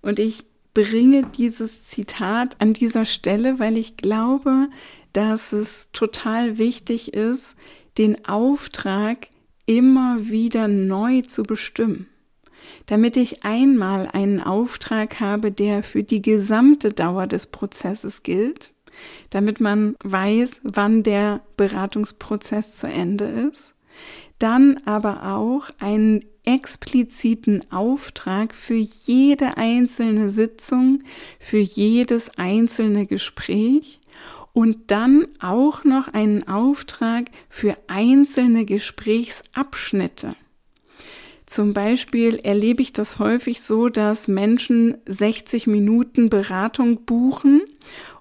Und 0.00 0.18
ich 0.18 0.44
bringe 0.72 1.26
dieses 1.36 1.84
Zitat 1.84 2.56
an 2.60 2.72
dieser 2.72 3.04
Stelle, 3.04 3.58
weil 3.58 3.76
ich 3.76 3.98
glaube, 3.98 4.68
dass 5.12 5.52
es 5.52 5.90
total 5.92 6.56
wichtig 6.56 7.12
ist, 7.12 7.56
den 7.98 8.24
Auftrag 8.24 9.28
immer 9.66 10.30
wieder 10.30 10.68
neu 10.68 11.20
zu 11.22 11.42
bestimmen 11.42 12.06
damit 12.86 13.16
ich 13.16 13.44
einmal 13.44 14.08
einen 14.12 14.40
Auftrag 14.40 15.20
habe, 15.20 15.50
der 15.52 15.82
für 15.82 16.02
die 16.02 16.22
gesamte 16.22 16.92
Dauer 16.92 17.26
des 17.26 17.46
Prozesses 17.46 18.22
gilt, 18.22 18.72
damit 19.30 19.60
man 19.60 19.94
weiß, 20.02 20.60
wann 20.62 21.02
der 21.02 21.40
Beratungsprozess 21.56 22.78
zu 22.78 22.86
Ende 22.86 23.24
ist, 23.24 23.74
dann 24.38 24.80
aber 24.84 25.36
auch 25.36 25.70
einen 25.78 26.24
expliziten 26.44 27.70
Auftrag 27.70 28.54
für 28.54 28.74
jede 28.74 29.56
einzelne 29.56 30.30
Sitzung, 30.30 31.02
für 31.38 31.58
jedes 31.58 32.30
einzelne 32.38 33.06
Gespräch 33.06 34.00
und 34.52 34.90
dann 34.90 35.28
auch 35.38 35.84
noch 35.84 36.08
einen 36.08 36.48
Auftrag 36.48 37.26
für 37.48 37.76
einzelne 37.86 38.64
Gesprächsabschnitte. 38.64 40.34
Zum 41.50 41.72
Beispiel 41.72 42.36
erlebe 42.36 42.80
ich 42.80 42.92
das 42.92 43.18
häufig 43.18 43.60
so, 43.60 43.88
dass 43.88 44.28
Menschen 44.28 44.98
60 45.06 45.66
Minuten 45.66 46.30
Beratung 46.30 47.04
buchen 47.04 47.62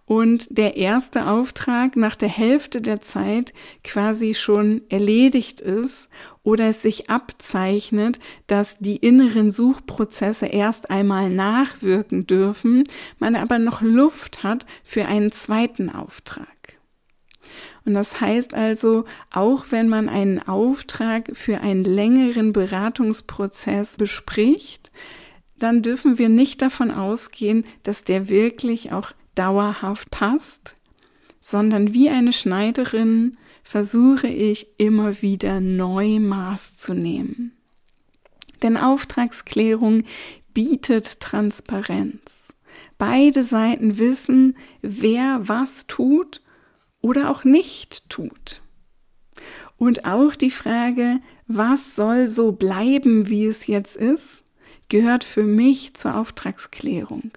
und 0.06 0.48
der 0.50 0.78
erste 0.78 1.28
Auftrag 1.28 1.96
nach 1.96 2.16
der 2.16 2.28
Hälfte 2.28 2.82
der 2.82 3.02
Zeit 3.02 3.54
quasi 3.84 4.34
schon 4.34 4.82
erledigt 4.90 5.62
ist 5.62 6.10
oder 6.42 6.70
es 6.70 6.82
sich 6.82 7.12
abzeichnet, 7.12 8.18
dass 8.48 8.80
die 8.80 8.96
inneren 8.96 9.52
Suchprozesse 9.52 10.48
erst 10.48 10.90
einmal 10.90 11.30
nachwirken 11.30 12.26
dürfen, 12.26 12.84
man 13.20 13.36
aber 13.36 13.60
noch 13.60 13.84
Luft 13.84 14.42
hat 14.42 14.66
für 14.84 15.06
einen 15.06 15.32
zweiten 15.32 15.92
Auftrag. 15.92 16.59
Und 17.86 17.94
das 17.94 18.22
heißt 18.22 18.54
also, 18.54 19.06
auch 19.32 19.66
wenn 19.70 19.90
man 19.90 20.10
einen 20.10 20.40
Auftrag 20.40 21.32
für 21.34 21.62
einen 21.62 21.84
längeren 21.84 22.54
Beratungsprozess 22.54 23.98
bespricht, 23.98 24.92
dann 25.58 25.82
dürfen 25.82 26.18
wir 26.18 26.30
nicht 26.30 26.62
davon 26.62 26.92
ausgehen, 26.92 27.66
dass 27.84 28.04
der 28.04 28.30
wirklich 28.30 28.92
auch 28.92 29.12
dauerhaft 29.36 30.10
passt, 30.12 30.76
sondern 31.42 31.94
wie 31.94 32.10
eine 32.10 32.34
Schneiderin 32.34 33.38
versuche 33.64 34.28
ich 34.28 34.68
immer 34.78 35.22
wieder 35.22 35.60
neu 35.60 36.20
Maß 36.20 36.78
zu 36.78 36.94
nehmen. 36.94 37.54
Denn 38.62 38.78
Auftragsklärung 38.78 40.04
bietet 40.54 41.20
Transparenz. 41.20 42.54
Beide 42.98 43.44
Seiten 43.44 43.98
wissen, 43.98 44.58
wer 44.82 45.48
was 45.48 45.88
tut 45.88 46.42
oder 47.02 47.30
auch 47.30 47.44
nicht 47.44 48.10
tut. 48.10 48.62
Und 49.78 50.06
auch 50.06 50.36
die 50.36 50.52
Frage, 50.52 51.20
was 51.48 51.96
soll 51.96 52.28
so 52.28 52.52
bleiben, 52.52 53.30
wie 53.30 53.46
es 53.46 53.68
jetzt 53.68 53.96
ist, 53.96 54.44
gehört 54.90 55.24
für 55.24 55.44
mich 55.44 55.94
zur 55.94 56.18
Auftragsklärung. 56.18 57.32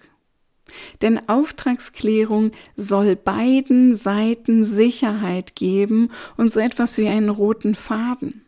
Denn 1.03 1.29
Auftragsklärung 1.29 2.53
soll 2.77 3.14
beiden 3.14 3.96
Seiten 3.96 4.64
Sicherheit 4.64 5.55
geben 5.55 6.11
und 6.37 6.51
so 6.51 6.61
etwas 6.61 6.96
wie 6.98 7.09
einen 7.09 7.29
roten 7.29 7.75
Faden. 7.75 8.42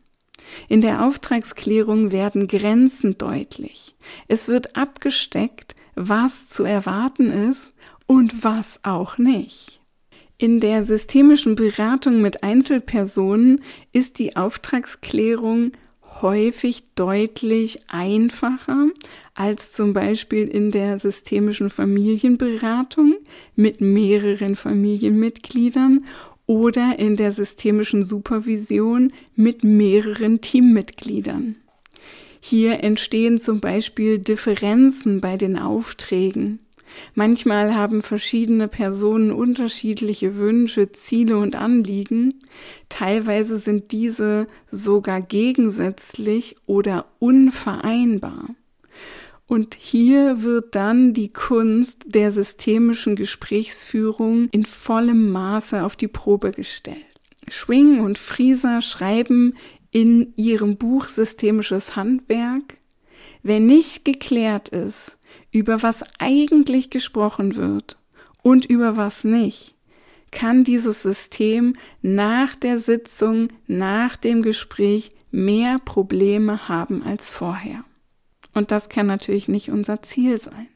In 0.68 0.81
der 0.81 1.05
Auftragsklärung 1.05 2.12
werden 2.12 2.48
Grenzen 2.48 3.18
deutlich. 3.18 3.94
Es 4.29 4.48
wird 4.48 4.77
abgesteckt, 4.77 5.74
was 5.94 6.48
zu 6.48 6.64
erwarten 6.64 7.31
ist 7.31 7.74
und 8.07 8.44
was 8.44 8.81
auch 8.85 9.18
nicht. 9.18 9.81
In 10.37 10.59
der 10.59 10.83
systemischen 10.83 11.55
Beratung 11.55 12.20
mit 12.20 12.42
Einzelpersonen 12.42 13.62
ist 13.92 14.18
die 14.18 14.37
Auftragsklärung 14.37 15.73
häufig 16.23 16.83
deutlich 16.94 17.81
einfacher 17.88 18.88
als 19.35 19.73
zum 19.73 19.92
Beispiel 19.92 20.49
in 20.49 20.70
der 20.70 20.99
systemischen 20.99 21.70
Familienberatung 21.70 23.14
mit 23.55 23.81
mehreren 23.81 24.57
Familienmitgliedern 24.57 26.05
oder 26.47 26.99
in 26.99 27.16
der 27.16 27.33
systemischen 27.33 28.03
Supervision 28.03 29.12
mit 29.35 29.64
mehreren 29.64 30.40
Teammitgliedern. 30.40 31.57
Hier 32.40 32.83
entstehen 32.83 33.38
zum 33.38 33.61
Beispiel 33.61 34.18
Differenzen 34.18 35.20
bei 35.20 35.37
den 35.37 35.59
Aufträgen. 35.59 36.59
Manchmal 37.15 37.75
haben 37.75 38.03
verschiedene 38.03 38.69
Personen 38.69 39.33
unterschiedliche 39.33 40.37
Wünsche, 40.37 40.93
Ziele 40.93 41.39
und 41.39 41.57
Anliegen. 41.57 42.41
Teilweise 42.89 43.57
sind 43.57 43.93
diese 43.93 44.47
sogar 44.71 45.21
gegensätzlich 45.21 46.57
oder 46.67 47.07
unvereinbar. 47.19 48.49
Und 49.47 49.77
hier 49.79 50.43
wird 50.43 50.75
dann 50.75 51.13
die 51.13 51.31
Kunst 51.31 52.03
der 52.07 52.31
systemischen 52.31 53.15
Gesprächsführung 53.15 54.49
in 54.51 54.65
vollem 54.65 55.31
Maße 55.31 55.85
auf 55.85 55.97
die 55.97 56.09
Probe 56.09 56.51
gestellt. 56.51 56.97
Schwing 57.49 58.01
und 58.01 58.17
Frieser 58.17 58.81
schreiben 58.81 59.55
in 59.91 60.33
ihrem 60.37 60.77
Buch 60.77 61.09
Systemisches 61.09 61.95
Handwerk, 61.95 62.79
wenn 63.43 63.67
nicht 63.67 64.05
geklärt 64.05 64.71
ist, 64.71 65.19
über 65.55 65.85
was 65.85 66.03
eigentlich 66.19 66.90
gesprochen 66.90 67.55
wird 67.55 67.97
und 68.43 68.67
über 68.67 68.97
was 68.97 69.23
nicht, 69.23 69.77
kann 70.33 70.64
dieses 70.64 71.03
System 71.05 71.77
nach 72.03 72.57
der 72.57 72.81
Sitzung, 72.81 73.51
nach 73.69 74.17
dem 74.17 74.43
Gespräch 74.43 75.11
mehr 75.31 75.79
Probleme 75.79 76.69
haben 76.69 77.05
als 77.05 77.31
vorher. 77.31 77.85
Und 78.53 78.73
das 78.73 78.88
kann 78.88 79.07
natürlich 79.07 79.47
nicht 79.47 79.71
unser 79.71 80.03
Ziel 80.03 80.40
sein. 80.40 80.67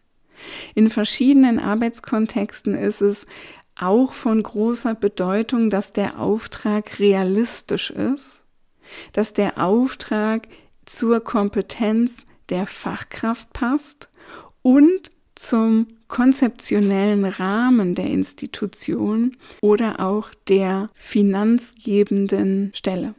In 0.76 0.90
verschiedenen 0.90 1.58
Arbeitskontexten 1.58 2.76
ist 2.76 3.00
es 3.00 3.26
auch 3.74 4.12
von 4.12 4.40
großer 4.40 4.94
Bedeutung, 4.94 5.70
dass 5.70 5.92
der 5.92 6.20
Auftrag 6.20 7.00
realistisch 7.00 7.90
ist, 7.90 8.44
dass 9.12 9.32
der 9.32 9.58
Auftrag 9.58 10.46
zur 10.86 11.18
Kompetenz 11.18 12.24
der 12.48 12.66
Fachkraft 12.66 13.52
passt 13.52 14.08
und 14.68 15.10
zum 15.34 15.86
konzeptionellen 16.08 17.24
Rahmen 17.24 17.94
der 17.94 18.04
Institution 18.04 19.34
oder 19.62 19.98
auch 19.98 20.28
der 20.46 20.90
finanzgebenden 20.92 22.70
Stelle. 22.74 23.14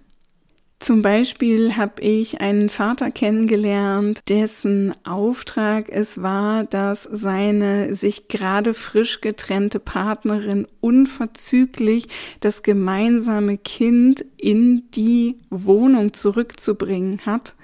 Zum 0.78 1.02
Beispiel 1.02 1.76
habe 1.76 2.04
ich 2.04 2.40
einen 2.40 2.70
Vater 2.70 3.10
kennengelernt, 3.10 4.22
dessen 4.30 4.94
Auftrag 5.04 5.90
es 5.90 6.22
war, 6.22 6.66
dass 6.66 7.04
seine 7.12 7.96
sich 7.96 8.28
gerade 8.28 8.76
frisch 8.76 9.20
getrennte 9.20 9.80
Partnerin 9.80 10.68
unverzüglich 10.82 12.06
das 12.42 12.62
gemeinsame 12.62 13.58
Kind 13.58 14.24
in 14.38 14.84
die 14.92 15.40
Wohnung 15.50 16.14
zurückzubringen 16.14 17.26
hat 17.26 17.56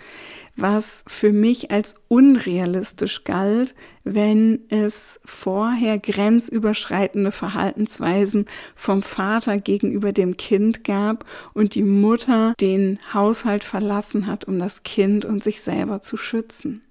was 0.55 1.03
für 1.07 1.33
mich 1.33 1.71
als 1.71 2.01
unrealistisch 2.07 3.23
galt, 3.23 3.75
wenn 4.03 4.61
es 4.69 5.19
vorher 5.25 5.99
grenzüberschreitende 5.99 7.31
Verhaltensweisen 7.31 8.45
vom 8.75 9.01
Vater 9.01 9.57
gegenüber 9.57 10.13
dem 10.13 10.37
Kind 10.37 10.83
gab 10.83 11.25
und 11.53 11.75
die 11.75 11.83
Mutter 11.83 12.53
den 12.61 12.99
Haushalt 13.13 13.63
verlassen 13.63 14.27
hat, 14.27 14.45
um 14.45 14.59
das 14.59 14.83
Kind 14.83 15.25
und 15.25 15.43
sich 15.43 15.61
selber 15.61 16.01
zu 16.01 16.15
schützen. 16.17 16.81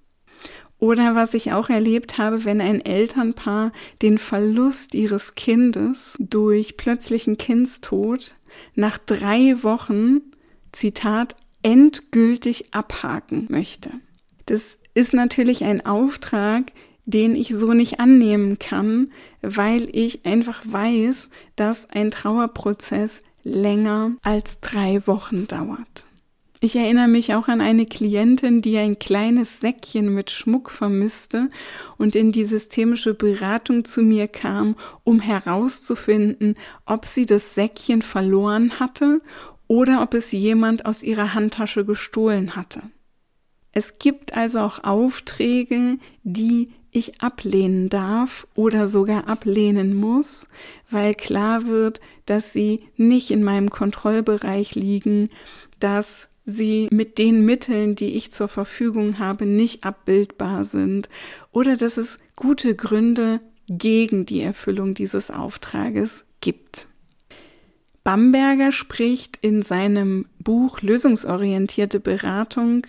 Oder 0.77 1.15
was 1.15 1.33
ich 1.33 1.53
auch 1.53 1.69
erlebt 1.69 2.17
habe, 2.17 2.45
wenn 2.45 2.59
ein 2.61 2.83
Elternpaar 2.83 3.71
den 4.01 4.17
Verlust 4.17 4.93
ihres 4.93 5.35
Kindes 5.35 6.17
durch 6.19 6.77
plötzlichen 6.77 7.37
Kindstod 7.37 8.35
nach 8.75 8.97
drei 8.97 9.63
Wochen, 9.63 10.21
Zitat, 10.71 11.37
endgültig 11.65 12.75
abhaken 12.75 13.47
möchte. 13.49 13.89
Das 14.45 14.77
ist 14.93 15.15
natürlich 15.15 15.63
ein 15.63 15.83
Auftrag, 15.83 16.71
den 17.05 17.35
ich 17.35 17.49
so 17.49 17.73
nicht 17.73 17.99
annehmen 17.99 18.59
kann, 18.59 19.11
weil 19.41 19.89
ich 19.91 20.27
einfach 20.27 20.61
weiß, 20.63 21.31
dass 21.55 21.89
ein 21.89 22.11
Trauerprozess 22.11 23.23
länger 23.43 24.11
als 24.21 24.59
drei 24.59 25.07
Wochen 25.07 25.47
dauert. 25.47 26.05
Ich 26.61 26.75
erinnere 26.75 27.07
mich 27.07 27.33
auch 27.33 27.47
an 27.47 27.61
eine 27.61 27.85
Klientin, 27.85 28.61
die 28.61 28.77
ein 28.77 28.97
kleines 28.97 29.59
Säckchen 29.59 30.13
mit 30.13 30.31
Schmuck 30.31 30.71
vermisste 30.71 31.49
und 31.97 32.15
in 32.15 32.31
die 32.31 32.45
systemische 32.45 33.13
Beratung 33.13 33.85
zu 33.85 34.01
mir 34.01 34.27
kam, 34.27 34.75
um 35.03 35.19
herauszufinden, 35.19 36.55
ob 36.85 37.05
sie 37.05 37.25
das 37.25 37.55
Säckchen 37.55 38.01
verloren 38.01 38.79
hatte 38.79 39.21
oder 39.67 40.01
ob 40.01 40.13
es 40.13 40.31
jemand 40.31 40.85
aus 40.85 41.03
ihrer 41.03 41.33
Handtasche 41.33 41.85
gestohlen 41.85 42.55
hatte. 42.55 42.81
Es 43.71 43.99
gibt 43.99 44.35
also 44.35 44.59
auch 44.59 44.83
Aufträge, 44.83 45.97
die 46.23 46.69
ich 46.91 47.21
ablehnen 47.21 47.89
darf 47.89 48.47
oder 48.55 48.87
sogar 48.87 49.27
ablehnen 49.27 49.93
muss, 49.95 50.47
weil 50.89 51.13
klar 51.13 51.65
wird, 51.67 51.99
dass 52.25 52.53
sie 52.53 52.85
nicht 52.95 53.31
in 53.31 53.43
meinem 53.43 53.69
Kontrollbereich 53.69 54.75
liegen, 54.75 55.29
dass 55.79 56.29
sie 56.45 56.87
mit 56.91 57.17
den 57.17 57.43
Mitteln, 57.43 57.95
die 57.95 58.15
ich 58.15 58.31
zur 58.31 58.47
Verfügung 58.47 59.19
habe, 59.19 59.45
nicht 59.45 59.83
abbildbar 59.83 60.63
sind 60.63 61.09
oder 61.51 61.75
dass 61.75 61.97
es 61.97 62.19
gute 62.35 62.75
Gründe 62.75 63.41
gegen 63.67 64.25
die 64.25 64.41
Erfüllung 64.41 64.93
dieses 64.93 65.31
Auftrages 65.31 66.23
gibt. 66.39 66.87
Bamberger 68.05 68.71
spricht 68.71 69.39
in 69.41 69.63
seinem 69.63 70.27
Buch 70.37 70.81
Lösungsorientierte 70.81 71.99
Beratung 71.99 72.85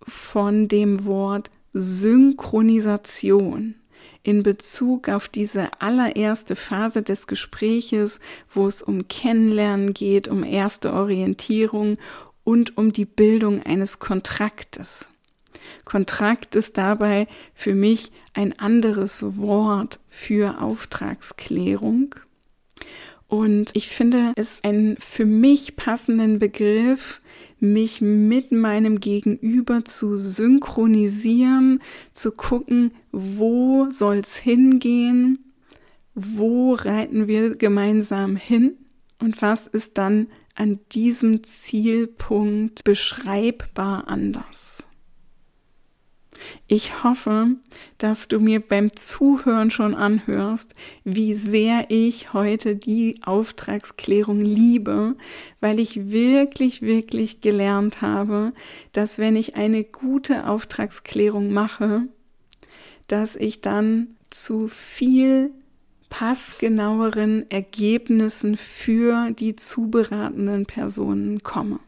von 0.00 0.66
dem 0.66 1.04
Wort 1.04 1.50
Synchronisation 1.74 3.74
in 4.22 4.42
Bezug 4.42 5.10
auf 5.10 5.28
diese 5.28 5.82
allererste 5.82 6.56
Phase 6.56 7.02
des 7.02 7.26
Gespräches, 7.26 8.18
wo 8.48 8.66
es 8.66 8.80
um 8.80 9.08
Kennenlernen 9.08 9.92
geht, 9.92 10.26
um 10.26 10.42
erste 10.42 10.94
Orientierung 10.94 11.98
und 12.42 12.78
um 12.78 12.94
die 12.94 13.04
Bildung 13.04 13.62
eines 13.62 13.98
Kontraktes. 13.98 15.06
Kontrakt 15.84 16.56
ist 16.56 16.78
dabei 16.78 17.28
für 17.54 17.74
mich 17.74 18.10
ein 18.32 18.58
anderes 18.58 19.36
Wort 19.36 20.00
für 20.08 20.62
Auftragsklärung. 20.62 22.14
Und 23.28 23.70
ich 23.74 23.88
finde 23.88 24.32
es 24.36 24.62
einen 24.62 24.96
für 24.98 25.26
mich 25.26 25.76
passenden 25.76 26.38
Begriff, 26.38 27.20
mich 27.58 28.00
mit 28.00 28.52
meinem 28.52 29.00
Gegenüber 29.00 29.84
zu 29.84 30.16
synchronisieren, 30.16 31.80
zu 32.12 32.32
gucken, 32.32 32.92
wo 33.12 33.88
soll's 33.90 34.36
hingehen, 34.36 35.52
wo 36.14 36.74
reiten 36.74 37.26
wir 37.26 37.56
gemeinsam 37.56 38.36
hin 38.36 38.76
und 39.20 39.42
was 39.42 39.66
ist 39.66 39.98
dann 39.98 40.28
an 40.54 40.78
diesem 40.92 41.42
Zielpunkt 41.44 42.84
beschreibbar 42.84 44.08
anders. 44.08 44.86
Ich 46.66 47.04
hoffe, 47.04 47.56
dass 47.98 48.28
du 48.28 48.40
mir 48.40 48.60
beim 48.60 48.94
Zuhören 48.94 49.70
schon 49.70 49.94
anhörst, 49.94 50.74
wie 51.04 51.34
sehr 51.34 51.86
ich 51.88 52.32
heute 52.32 52.76
die 52.76 53.20
Auftragsklärung 53.24 54.40
liebe, 54.40 55.16
weil 55.60 55.80
ich 55.80 56.10
wirklich, 56.10 56.82
wirklich 56.82 57.40
gelernt 57.40 58.02
habe, 58.02 58.52
dass 58.92 59.18
wenn 59.18 59.36
ich 59.36 59.56
eine 59.56 59.84
gute 59.84 60.46
Auftragsklärung 60.48 61.52
mache, 61.52 62.02
dass 63.06 63.36
ich 63.36 63.60
dann 63.60 64.16
zu 64.30 64.68
viel 64.68 65.50
passgenaueren 66.08 67.50
Ergebnissen 67.50 68.56
für 68.56 69.30
die 69.32 69.56
zu 69.56 69.90
beratenden 69.90 70.66
Personen 70.66 71.42
komme. 71.42 71.80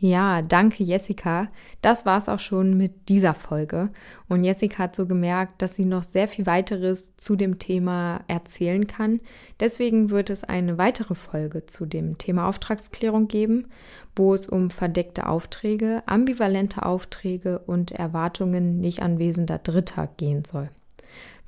Ja, 0.00 0.42
danke 0.42 0.84
Jessica. 0.84 1.48
Das 1.82 2.06
war 2.06 2.18
es 2.18 2.28
auch 2.28 2.38
schon 2.38 2.76
mit 2.76 3.08
dieser 3.08 3.34
Folge. 3.34 3.90
Und 4.28 4.44
Jessica 4.44 4.84
hat 4.84 4.94
so 4.94 5.06
gemerkt, 5.06 5.60
dass 5.60 5.74
sie 5.74 5.84
noch 5.84 6.04
sehr 6.04 6.28
viel 6.28 6.46
weiteres 6.46 7.16
zu 7.16 7.34
dem 7.34 7.58
Thema 7.58 8.20
erzählen 8.28 8.86
kann. 8.86 9.18
Deswegen 9.58 10.10
wird 10.10 10.30
es 10.30 10.44
eine 10.44 10.78
weitere 10.78 11.16
Folge 11.16 11.66
zu 11.66 11.84
dem 11.84 12.16
Thema 12.16 12.48
Auftragsklärung 12.48 13.26
geben, 13.26 13.66
wo 14.14 14.34
es 14.34 14.48
um 14.48 14.70
verdeckte 14.70 15.26
Aufträge, 15.26 16.04
ambivalente 16.06 16.84
Aufträge 16.86 17.58
und 17.58 17.90
Erwartungen 17.90 18.80
nicht 18.80 19.02
anwesender 19.02 19.58
Dritter 19.58 20.08
gehen 20.16 20.44
soll. 20.44 20.70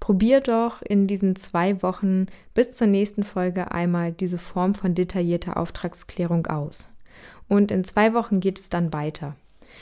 Probier 0.00 0.40
doch 0.40 0.82
in 0.82 1.06
diesen 1.06 1.36
zwei 1.36 1.82
Wochen 1.84 2.26
bis 2.54 2.74
zur 2.74 2.88
nächsten 2.88 3.22
Folge 3.22 3.70
einmal 3.70 4.10
diese 4.10 4.38
Form 4.38 4.74
von 4.74 4.96
detaillierter 4.96 5.56
Auftragsklärung 5.56 6.48
aus. 6.48 6.89
Und 7.50 7.72
in 7.72 7.82
zwei 7.82 8.14
Wochen 8.14 8.38
geht 8.38 8.60
es 8.60 8.68
dann 8.68 8.92
weiter. 8.92 9.34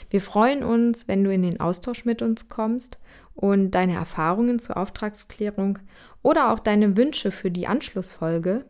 Wir 0.09 0.21
freuen 0.21 0.63
uns, 0.63 1.07
wenn 1.07 1.23
du 1.23 1.31
in 1.31 1.43
den 1.43 1.59
Austausch 1.59 2.03
mit 2.03 2.23
uns 2.23 2.49
kommst 2.49 2.97
und 3.35 3.71
deine 3.71 3.93
Erfahrungen 3.93 4.57
zur 4.57 4.75
Auftragsklärung 4.75 5.77
oder 6.23 6.51
auch 6.51 6.57
deine 6.57 6.97
Wünsche 6.97 7.29
für 7.29 7.51
die 7.51 7.67
Anschlussfolge 7.67 8.65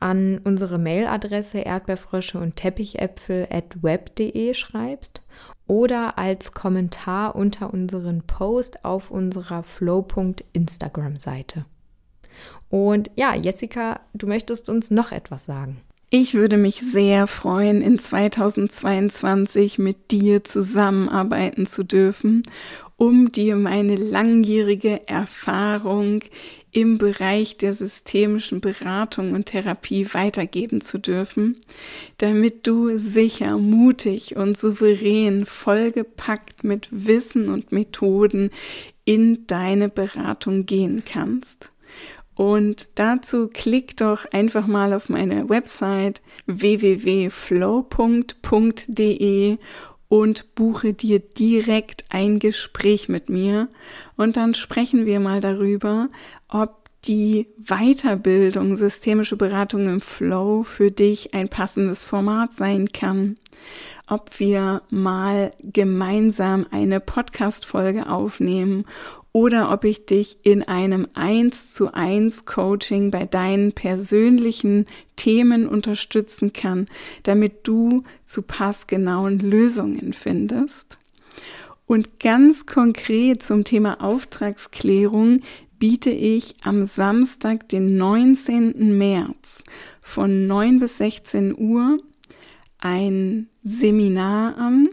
an 0.00 0.40
unsere 0.42 0.78
Mailadresse 0.78 1.58
erdbeerfrösche 1.58 2.40
und 2.40 2.56
teppichäpfel 2.56 3.46
at 3.50 3.80
web.de 3.82 4.52
schreibst 4.52 5.22
oder 5.68 6.18
als 6.18 6.52
Kommentar 6.52 7.36
unter 7.36 7.72
unseren 7.72 8.22
Post 8.22 8.84
auf 8.84 9.12
unserer 9.12 9.62
Flow.instagram 9.62 10.42
Instagram-Seite. 10.52 11.66
Und 12.68 13.12
ja, 13.14 13.36
Jessica, 13.36 14.00
du 14.12 14.26
möchtest 14.26 14.68
uns 14.68 14.90
noch 14.90 15.12
etwas 15.12 15.44
sagen. 15.44 15.80
Ich 16.16 16.34
würde 16.34 16.58
mich 16.58 16.76
sehr 16.76 17.26
freuen, 17.26 17.82
in 17.82 17.98
2022 17.98 19.80
mit 19.80 20.12
dir 20.12 20.44
zusammenarbeiten 20.44 21.66
zu 21.66 21.82
dürfen, 21.82 22.44
um 22.96 23.32
dir 23.32 23.56
meine 23.56 23.96
langjährige 23.96 25.08
Erfahrung 25.08 26.20
im 26.70 26.98
Bereich 26.98 27.56
der 27.56 27.74
systemischen 27.74 28.60
Beratung 28.60 29.32
und 29.32 29.46
Therapie 29.46 30.06
weitergeben 30.14 30.82
zu 30.82 30.98
dürfen, 30.98 31.56
damit 32.18 32.68
du 32.68 32.96
sicher, 32.96 33.58
mutig 33.58 34.36
und 34.36 34.56
souverän 34.56 35.46
vollgepackt 35.46 36.62
mit 36.62 36.86
Wissen 36.92 37.48
und 37.48 37.72
Methoden 37.72 38.50
in 39.04 39.48
deine 39.48 39.88
Beratung 39.88 40.64
gehen 40.64 41.02
kannst. 41.04 41.72
Und 42.34 42.88
dazu 42.96 43.48
klick 43.48 43.96
doch 43.96 44.24
einfach 44.32 44.66
mal 44.66 44.92
auf 44.92 45.08
meine 45.08 45.48
Website 45.48 46.20
www.flow.de 46.46 47.28
und 50.08 50.54
buche 50.54 50.92
dir 50.92 51.20
direkt 51.20 52.04
ein 52.08 52.38
Gespräch 52.38 53.08
mit 53.08 53.28
mir. 53.28 53.68
Und 54.16 54.36
dann 54.36 54.54
sprechen 54.54 55.06
wir 55.06 55.20
mal 55.20 55.40
darüber, 55.40 56.08
ob 56.48 56.84
die 57.06 57.48
Weiterbildung 57.58 58.76
systemische 58.76 59.36
Beratung 59.36 59.86
im 59.88 60.00
Flow 60.00 60.62
für 60.62 60.90
dich 60.90 61.34
ein 61.34 61.48
passendes 61.48 62.04
Format 62.04 62.52
sein 62.52 62.92
kann, 62.92 63.36
ob 64.06 64.38
wir 64.38 64.82
mal 64.90 65.52
gemeinsam 65.60 66.66
eine 66.70 67.00
Podcast-Folge 67.00 68.08
aufnehmen 68.08 68.86
oder 69.34 69.72
ob 69.72 69.82
ich 69.82 70.06
dich 70.06 70.38
in 70.44 70.62
einem 70.62 71.08
1 71.14 71.74
zu 71.74 71.92
1 71.92 72.46
Coaching 72.46 73.10
bei 73.10 73.26
deinen 73.26 73.72
persönlichen 73.72 74.86
Themen 75.16 75.66
unterstützen 75.66 76.52
kann, 76.52 76.86
damit 77.24 77.66
du 77.66 78.04
zu 78.24 78.42
passgenauen 78.42 79.40
Lösungen 79.40 80.12
findest. 80.12 80.98
Und 81.84 82.20
ganz 82.20 82.64
konkret 82.64 83.42
zum 83.42 83.64
Thema 83.64 84.00
Auftragsklärung 84.00 85.40
biete 85.80 86.10
ich 86.10 86.54
am 86.62 86.84
Samstag, 86.84 87.68
den 87.68 87.96
19. 87.96 88.96
März 88.96 89.64
von 90.00 90.46
9 90.46 90.78
bis 90.78 90.98
16 90.98 91.58
Uhr 91.58 91.98
ein 92.78 93.48
Seminar 93.64 94.56
an 94.58 94.90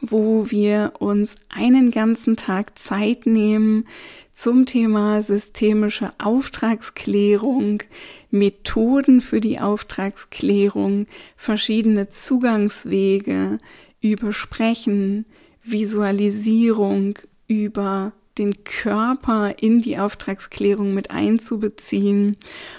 wo 0.00 0.50
wir 0.50 0.94
uns 0.98 1.36
einen 1.48 1.90
ganzen 1.90 2.36
Tag 2.36 2.78
Zeit 2.78 3.26
nehmen 3.26 3.86
zum 4.32 4.64
Thema 4.66 5.22
systemische 5.22 6.12
Auftragsklärung, 6.18 7.82
Methoden 8.30 9.20
für 9.20 9.40
die 9.40 9.60
Auftragsklärung, 9.60 11.06
verschiedene 11.36 12.08
Zugangswege 12.08 13.58
über 14.00 14.32
Sprechen, 14.32 15.26
Visualisierung, 15.62 17.18
über 17.48 18.12
den 18.38 18.64
Körper 18.64 19.54
in 19.58 19.82
die 19.82 19.98
Auftragsklärung 19.98 20.94
mit 20.94 21.10
einzubeziehen. 21.10 22.36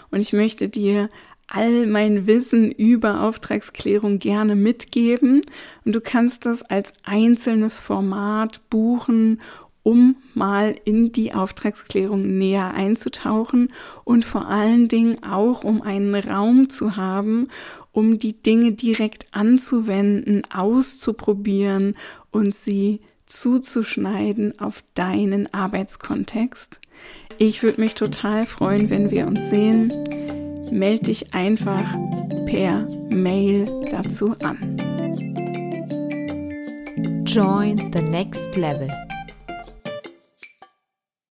Und 0.10 0.22
ich 0.22 0.34
möchte 0.34 0.70
dir 0.70 1.10
all 1.52 1.86
mein 1.86 2.28
Wissen 2.28 2.72
über 2.72 3.22
Auftragsklärung 3.22 4.20
gerne 4.20 4.56
mitgeben. 4.56 5.42
Und 5.84 5.94
du 5.94 6.02
kannst 6.02 6.46
das 6.46 6.64
als 6.64 6.94
einzelnes 7.04 7.80
Format 7.80 8.62
buchen, 8.70 9.42
um 9.84 10.16
mal 10.34 10.76
in 10.86 11.12
die 11.12 11.34
Auftragsklärung 11.34 12.38
näher 12.38 12.74
einzutauchen 12.74 13.74
und 14.04 14.24
vor 14.24 14.48
allen 14.48 14.88
Dingen 14.88 15.24
auch, 15.24 15.64
um 15.64 15.82
einen 15.82 16.16
Raum 16.16 16.70
zu 16.70 16.96
haben, 16.96 17.48
um 17.92 18.18
die 18.18 18.42
Dinge 18.42 18.72
direkt 18.72 19.26
anzuwenden, 19.32 20.44
auszuprobieren 20.54 21.96
und 22.32 22.56
sie 22.56 23.02
zuzuschneiden 23.26 24.60
auf 24.60 24.84
deinen 24.94 25.54
Arbeitskontext. 25.54 26.80
Ich 27.40 27.64
würde 27.64 27.82
mich 27.82 27.96
total 27.96 28.46
freuen, 28.46 28.90
wenn 28.90 29.10
wir 29.10 29.26
uns 29.26 29.50
sehen 29.50 29.92
melde 30.72 31.04
dich 31.04 31.34
einfach 31.34 31.86
per 32.46 32.88
Mail 33.10 33.66
dazu 33.92 34.36
an. 34.44 34.58
Join 37.26 37.92
the 37.92 38.02
next 38.02 38.56
level. 38.58 38.90